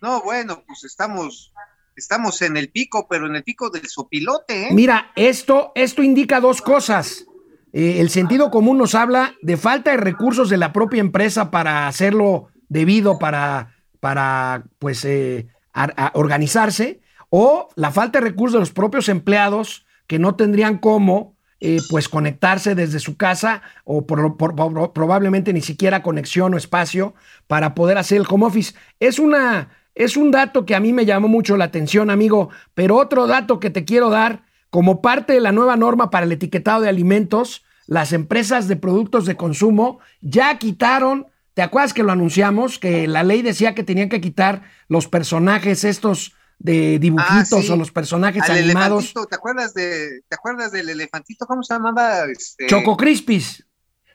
[0.00, 1.52] No, bueno, pues estamos,
[1.96, 4.70] estamos en el pico, pero en el pico del sopilote, ¿eh?
[4.72, 7.26] Mira, esto, esto indica dos cosas.
[7.72, 11.88] Eh, el sentido común nos habla de falta de recursos de la propia empresa para
[11.88, 18.60] hacerlo debido, para, para pues, eh, a- a organizarse, o la falta de recursos de
[18.60, 21.32] los propios empleados que no tendrían cómo
[21.64, 26.56] eh, pues conectarse desde su casa o por- por- por- probablemente ni siquiera conexión o
[26.56, 27.14] espacio
[27.46, 28.74] para poder hacer el home office.
[28.98, 32.96] Es una, es un dato que a mí me llamó mucho la atención, amigo, pero
[32.96, 36.80] otro dato que te quiero dar, como parte de la nueva norma para el etiquetado
[36.80, 42.78] de alimentos, las empresas de productos de consumo ya quitaron, ¿te acuerdas que lo anunciamos?
[42.78, 47.70] Que la ley decía que tenían que quitar los personajes estos de dibujitos Ah, sí.
[47.72, 49.04] o los personajes Al animados.
[49.04, 51.44] elefantito, ¿te acuerdas de, te acuerdas del elefantito?
[51.44, 52.24] ¿Cómo se llamaba?
[52.30, 53.66] Este, Choco Crispis.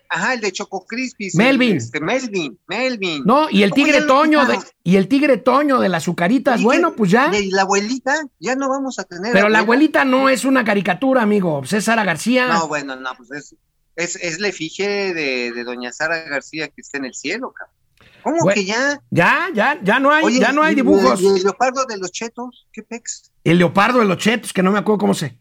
[0.09, 1.35] Ajá, el de Choco Crispis.
[1.35, 1.71] Melvin.
[1.71, 3.23] el- Este, Melvin, Melvin.
[3.25, 6.59] No, y el tigre Toño de, y el tigre Toño de las azucaritas.
[6.61, 7.29] ¿Y Bueno, pues ya.
[7.37, 9.33] Y la abuelita, ya no vamos a tener.
[9.33, 11.61] Pero la abuelita no es una caricatura, amigo.
[11.65, 12.47] Sara García.
[12.47, 13.55] No, bueno, no, pues es,
[13.95, 17.75] es, es la efigie de, de doña Sara García que está en el cielo, cabrón.
[18.23, 19.01] ¿Cómo Bueno, que ya?
[19.09, 21.21] Ya, ya, ya no hay, Oye, ya no hay ¿y- dibujos.
[21.21, 22.67] ¿Y el leopardo de los chetos?
[22.73, 23.31] ¿Qué pex?
[23.43, 25.39] El leopardo de los chetos, que no me acuerdo cómo se.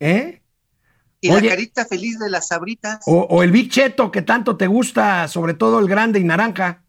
[0.00, 0.41] ¿Eh?
[1.24, 1.42] ¿Y Oye.
[1.48, 3.00] la carita feliz de las sabritas?
[3.06, 6.82] O, o el Big Cheto, que tanto te gusta, sobre todo el grande y naranja.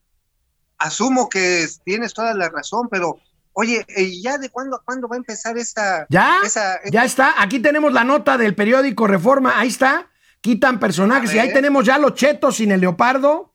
[0.80, 3.18] Asumo que es- tienes toda la razón, pero
[3.54, 6.08] oye, ¿y ya de cuándo a cuándo va a empezar esa...
[6.10, 7.42] Ya, esa, ya está.
[7.42, 9.54] Aquí tenemos la nota del periódico Reforma.
[9.60, 10.10] Ahí está.
[10.42, 11.34] Quitan personajes.
[11.34, 13.54] Y ahí tenemos ya los chetos sin el leopardo.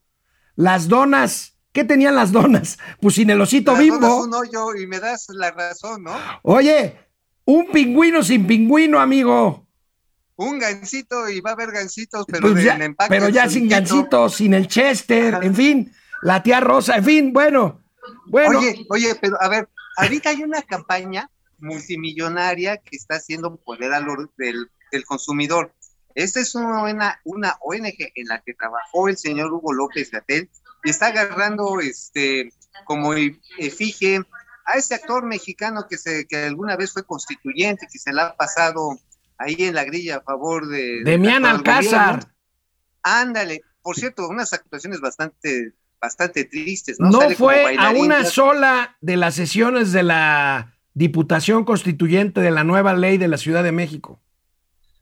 [0.54, 1.54] Las donas.
[1.72, 2.78] ¿Qué tenían las donas?
[3.00, 3.98] Pues sin el osito las bimbo.
[4.08, 6.16] donas un hoyo y me das la razón, ¿no?
[6.42, 6.96] Oye,
[7.44, 9.67] un pingüino sin pingüino, amigo.
[10.40, 14.36] Un gancito y va a haber gancitos, pero, Pues ya- empaque pero ya sin gancitos,
[14.36, 17.82] sin el Chester, en fin, la tía Rosa, en fin, bueno,
[18.26, 18.60] bueno.
[18.60, 21.28] Oye, oye, pero a ver, ahorita hay una campaña
[21.58, 24.04] multimillonaria que está haciendo poder al
[24.36, 25.74] del, del consumidor.
[26.14, 30.48] Esta es una, una ONG en la que trabajó el señor Hugo López Gatel
[30.84, 32.52] y está agarrando este
[32.84, 34.22] como e- efigie
[34.64, 38.36] a ese actor mexicano que se que alguna vez fue constituyente, que se la ha
[38.36, 38.98] pasado
[39.38, 42.16] ahí en la grilla a favor de Demián Alcázar.
[42.16, 42.34] gobierno.
[43.02, 47.10] Ándale, por cierto, unas actuaciones bastante bastante tristes, ¿no?
[47.10, 52.50] No Sale como fue a una sola de las sesiones de la Diputación Constituyente de
[52.52, 54.20] la nueva ley de la Ciudad de México.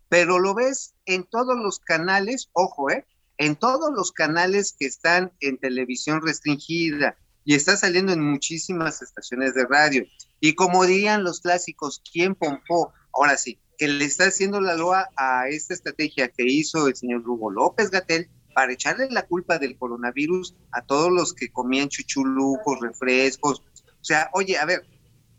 [0.08, 3.04] pero lo ves en todos los canales, ojo, ¿eh?
[3.38, 9.54] En todos los canales que están en televisión restringida y está saliendo en muchísimas estaciones
[9.54, 10.04] de radio.
[10.40, 12.92] Y como dirían los clásicos, ¿quién pompó?
[13.12, 17.22] Ahora sí, que le está haciendo la loa a esta estrategia que hizo el señor
[17.28, 22.80] Hugo López Gatel para echarle la culpa del coronavirus a todos los que comían chuchulucos,
[22.80, 23.60] refrescos.
[24.00, 24.86] O sea, oye, a ver,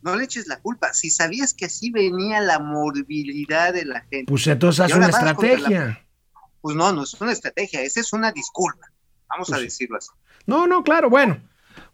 [0.03, 0.93] no le eches la culpa.
[0.93, 4.25] Si sabías que así venía la morbilidad de la gente.
[4.27, 5.85] Pues entonces haz una estrategia.
[5.85, 6.07] la-
[6.61, 8.87] Pues no, no es una estrategia, esa es una disculpa.
[9.29, 9.63] Vamos Pues a sí.
[9.65, 10.09] decirlo así.
[10.45, 11.41] No, no, claro, bueno.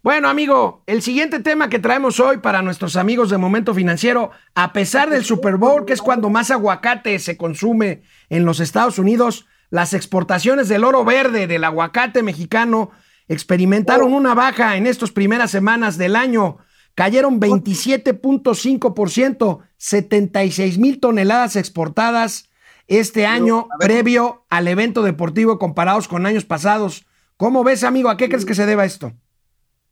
[0.04, 4.74] Bueno, amigo, el siguiente tema que traemos hoy para nuestros amigos de Momento Financiero, a
[4.74, 9.46] pesar del Super Bowl, que es cuando más aguacate se consume en los Estados Unidos,
[9.70, 12.90] las exportaciones del oro verde del aguacate mexicano
[13.28, 16.58] experimentaron una baja en estas primeras semanas del año.
[16.94, 22.50] Cayeron 27.5%, 76 mil toneladas exportadas
[22.88, 27.06] este año previo al evento deportivo comparados con años pasados.
[27.38, 28.10] ¿Cómo ves, amigo?
[28.10, 29.14] ¿A qué crees que se deba esto?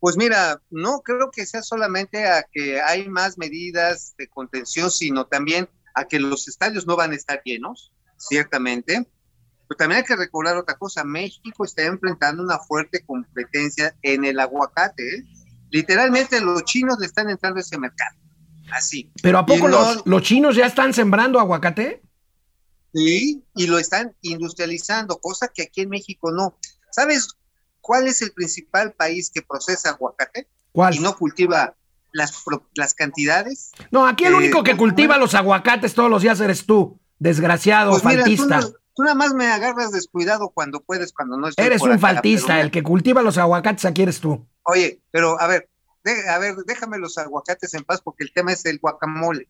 [0.02, 5.26] Pues mira, no creo que sea solamente a que hay más medidas de contención, sino
[5.28, 9.08] también a que los estadios no van a estar llenos, ciertamente.
[9.68, 14.40] Pero también hay que recordar otra cosa, México está enfrentando una fuerte competencia en el
[14.40, 15.18] aguacate.
[15.18, 15.24] ¿eh?
[15.70, 18.16] Literalmente los chinos le están entrando a ese mercado.
[18.72, 19.08] Así.
[19.22, 22.02] Pero ¿a poco Y no- los, los chinos ya están sembrando aguacate?
[22.92, 26.58] Sí, y lo están industrializando, cosa que aquí en México no.
[26.90, 27.28] ¿Sabes
[27.82, 30.94] cuál es el principal país que procesa aguacate ¿Cuál?
[30.94, 31.74] y no cultiva
[32.12, 32.32] las,
[32.74, 33.72] las cantidades?
[33.90, 36.98] No, aquí el Eh, único que pues, cultiva los aguacates todos los días eres tú,
[37.18, 38.60] desgraciado, Pues mira, faltista.
[38.60, 41.96] no- tú nada más me agarras descuidado cuando puedes, cuando no estoy eres por un
[41.96, 44.46] acá, faltista, el que cultiva los aguacates aquí eres tú.
[44.64, 45.68] Oye, pero a ver,
[46.04, 49.48] de- a ver, déjame los aguacates en paz porque el tema es el guacamole.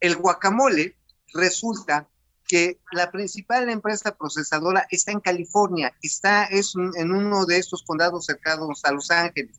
[0.00, 0.96] El guacamole
[1.34, 2.08] resulta
[2.52, 7.82] que la principal empresa procesadora está en California, está es un- en uno de estos
[7.82, 9.58] condados cercanos a Los Ángeles.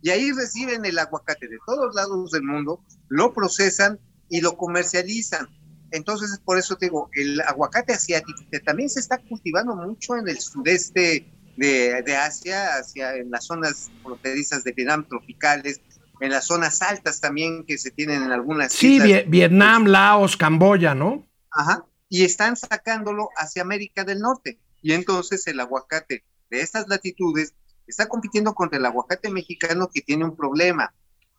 [0.00, 2.80] Y ahí reciben el aguacate de todos lados del mundo,
[3.10, 5.46] lo procesan y lo comercializan.
[5.90, 10.26] Entonces, por eso te digo, el aguacate asiático, que también se está cultivando mucho en
[10.26, 11.26] el sudeste
[11.58, 15.82] de, de Asia, hacia en las zonas fronterizas de Vietnam tropicales,
[16.18, 19.06] en las zonas altas también que se tienen en algunas Sí, islas.
[19.08, 21.26] Vie- Vietnam, Laos, Camboya, ¿no?
[21.50, 24.58] Ajá, y están sacándolo hacia América del Norte.
[24.82, 27.54] Y entonces el aguacate de estas latitudes
[27.86, 30.92] está compitiendo contra el aguacate mexicano que tiene un problema.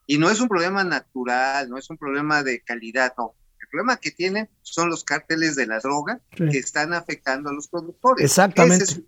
[0.07, 3.35] Y no es un problema natural, no es un problema de calidad, no.
[3.61, 6.45] El problema que tienen son los cárteles de la droga Sí.
[6.49, 8.25] que están afectando a los productores.
[8.25, 8.83] Exactamente.
[8.83, 9.03] Ese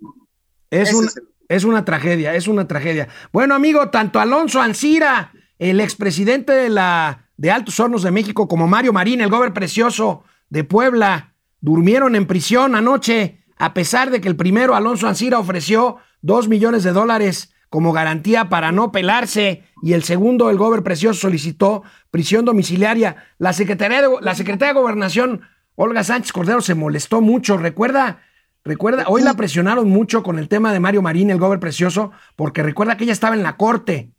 [0.69, 1.09] es un-
[1.49, 3.07] es una tragedia, es una tragedia.
[3.33, 8.67] Bueno, amigo, tanto Alonso Ancira, el expresidente de la de Altos Hornos de México, como
[8.67, 11.34] Mario Marín, el gober precioso de Puebla,
[11.65, 16.83] durmieron en prisión anoche, a pesar de que el primero, Alonso Ancira, ofreció dos millones
[16.83, 22.45] de dólares como garantía para no pelarse, y el segundo, el gober precioso, solicitó prisión
[22.45, 23.15] domiciliaria.
[23.39, 25.41] La secretaria de, la secretaria de Gobernación,
[25.73, 27.57] Olga Sánchez Cordero, se molestó mucho.
[27.57, 28.19] Recuerda,
[28.63, 32.61] recuerda, hoy la presionaron mucho con el tema de Mario Marín, el gober precioso, porque
[32.61, 34.11] recuerda que ella estaba en la corte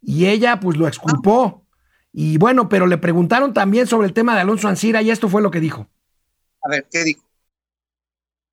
[0.00, 1.66] y ella pues lo exculpó.
[2.12, 5.42] Y bueno, pero le preguntaron también sobre el tema de Alonso Ancira y esto fue
[5.42, 5.88] lo que dijo.
[6.64, 7.24] A ver, ¿qué dijo?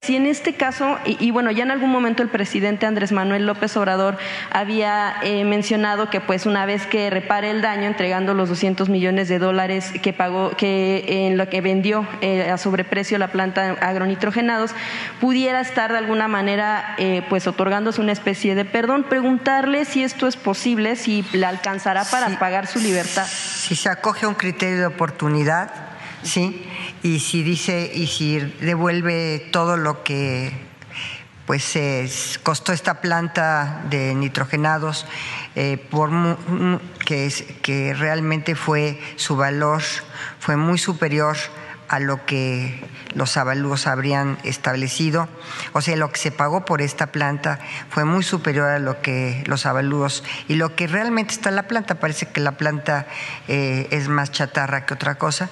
[0.04, 3.46] Si en este caso, y, y bueno, ya en algún momento el presidente Andrés Manuel
[3.46, 4.18] López Obrador
[4.50, 9.30] había eh, mencionado que pues una vez que repare el daño entregando los 200 millones
[9.30, 14.72] de dólares que pagó, que en lo que vendió eh, a sobreprecio la planta agronitrogenados,
[15.20, 19.04] pudiera estar de alguna manera eh, pues otorgándose una especie de perdón.
[19.04, 23.28] Preguntarle si esto es posible, si le alcanzará para pagar su libertad.
[23.28, 25.91] Si se acoge a un criterio de oportunidad,
[26.24, 26.66] sí,
[27.04, 30.52] y si dice y si devuelve todo lo que
[31.46, 35.06] pues es- costó esta planta de nitrogenados
[35.56, 36.10] eh, por
[37.06, 39.82] que es que realmente fue su valor
[40.40, 41.36] fue muy superior
[41.90, 42.80] a lo que
[43.16, 45.28] los avalúos habrían establecido.
[45.74, 47.60] O sea, lo que se pagó por esta planta
[47.90, 51.64] fue muy superior a lo que los avalúos y lo que realmente está en la
[51.68, 51.96] planta.
[51.96, 53.08] Parece que la planta
[53.50, 55.50] eh, es más chatarra que otra cosa.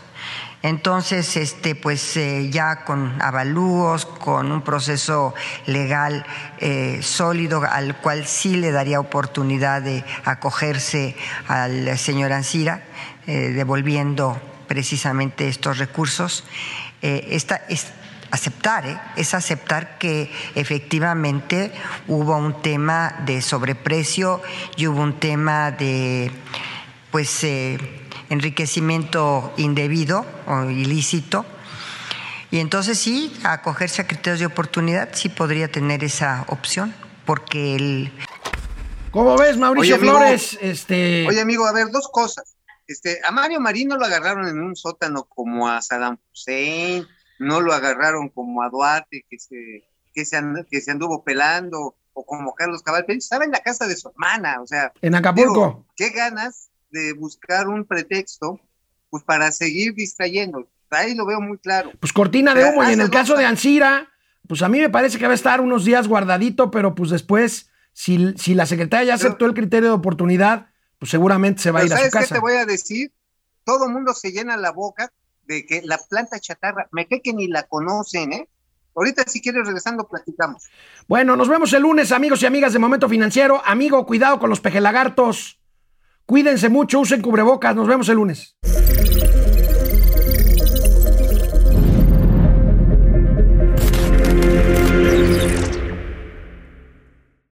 [0.61, 5.33] Entonces, este, pues eh, ya con avalúos, con un proceso
[5.65, 6.25] legal
[6.57, 11.15] eh, sólido al cual sí le daría oportunidad de acogerse
[11.47, 12.83] al señor Ancira,
[13.25, 16.43] eh, devolviendo precisamente estos recursos.
[17.01, 17.87] Eh, esta, es
[18.29, 21.71] aceptar, es aceptar que efectivamente
[22.07, 24.41] hubo un tema de sobreprecio
[24.75, 26.31] y hubo un tema de,
[27.11, 27.45] pues,
[28.29, 31.45] enriquecimiento indebido o ilícito.
[32.51, 36.93] Y entonces sí, acogerse a criterios de oportunidad sí podría tener esa opción,
[37.25, 38.11] porque el,
[39.11, 40.17] ¿Cómo ves, Mauricio Oye, amigo.
[40.17, 40.57] Flores?
[40.61, 42.55] Este, Oye, amigo, a ver, dos cosas.
[42.87, 47.05] Este, a Mario Marino lo agarraron en un sótano como a Saddam Hussein,
[47.37, 51.95] no lo agarraron como a Duarte, que se, que se, and- que se anduvo pelando,
[52.13, 55.13] o como Carlos Cabal, pero estaba en la casa de su hermana, o sea, en
[55.13, 55.53] Acapulco.
[55.53, 56.68] digo, ¿qué ganas?
[56.91, 58.59] De buscar un pretexto
[59.09, 60.67] pues para seguir distrayendo.
[60.91, 61.91] Ahí lo veo muy claro.
[61.99, 64.09] Pues cortina de humo, y en el caso de Ansira,
[64.47, 67.69] pues a mí me parece que va a estar unos días guardadito, pero pues después,
[67.93, 70.67] si, si la secretaria ya aceptó el criterio de oportunidad,
[70.97, 72.27] pues seguramente se va a ir a su ¿sabes casa.
[72.27, 73.11] qué te voy a decir?
[73.63, 75.11] Todo el mundo se llena la boca
[75.45, 78.47] de que la planta chatarra, me cree que ni la conocen, ¿eh?
[78.95, 80.67] Ahorita si quieres regresando platicamos.
[81.07, 83.61] Bueno, nos vemos el lunes, amigos y amigas de Momento Financiero.
[83.63, 85.58] Amigo, cuidado con los pejelagartos.
[86.29, 87.75] Cuídense mucho, usen cubrebocas.
[87.75, 88.55] Nos vemos el lunes.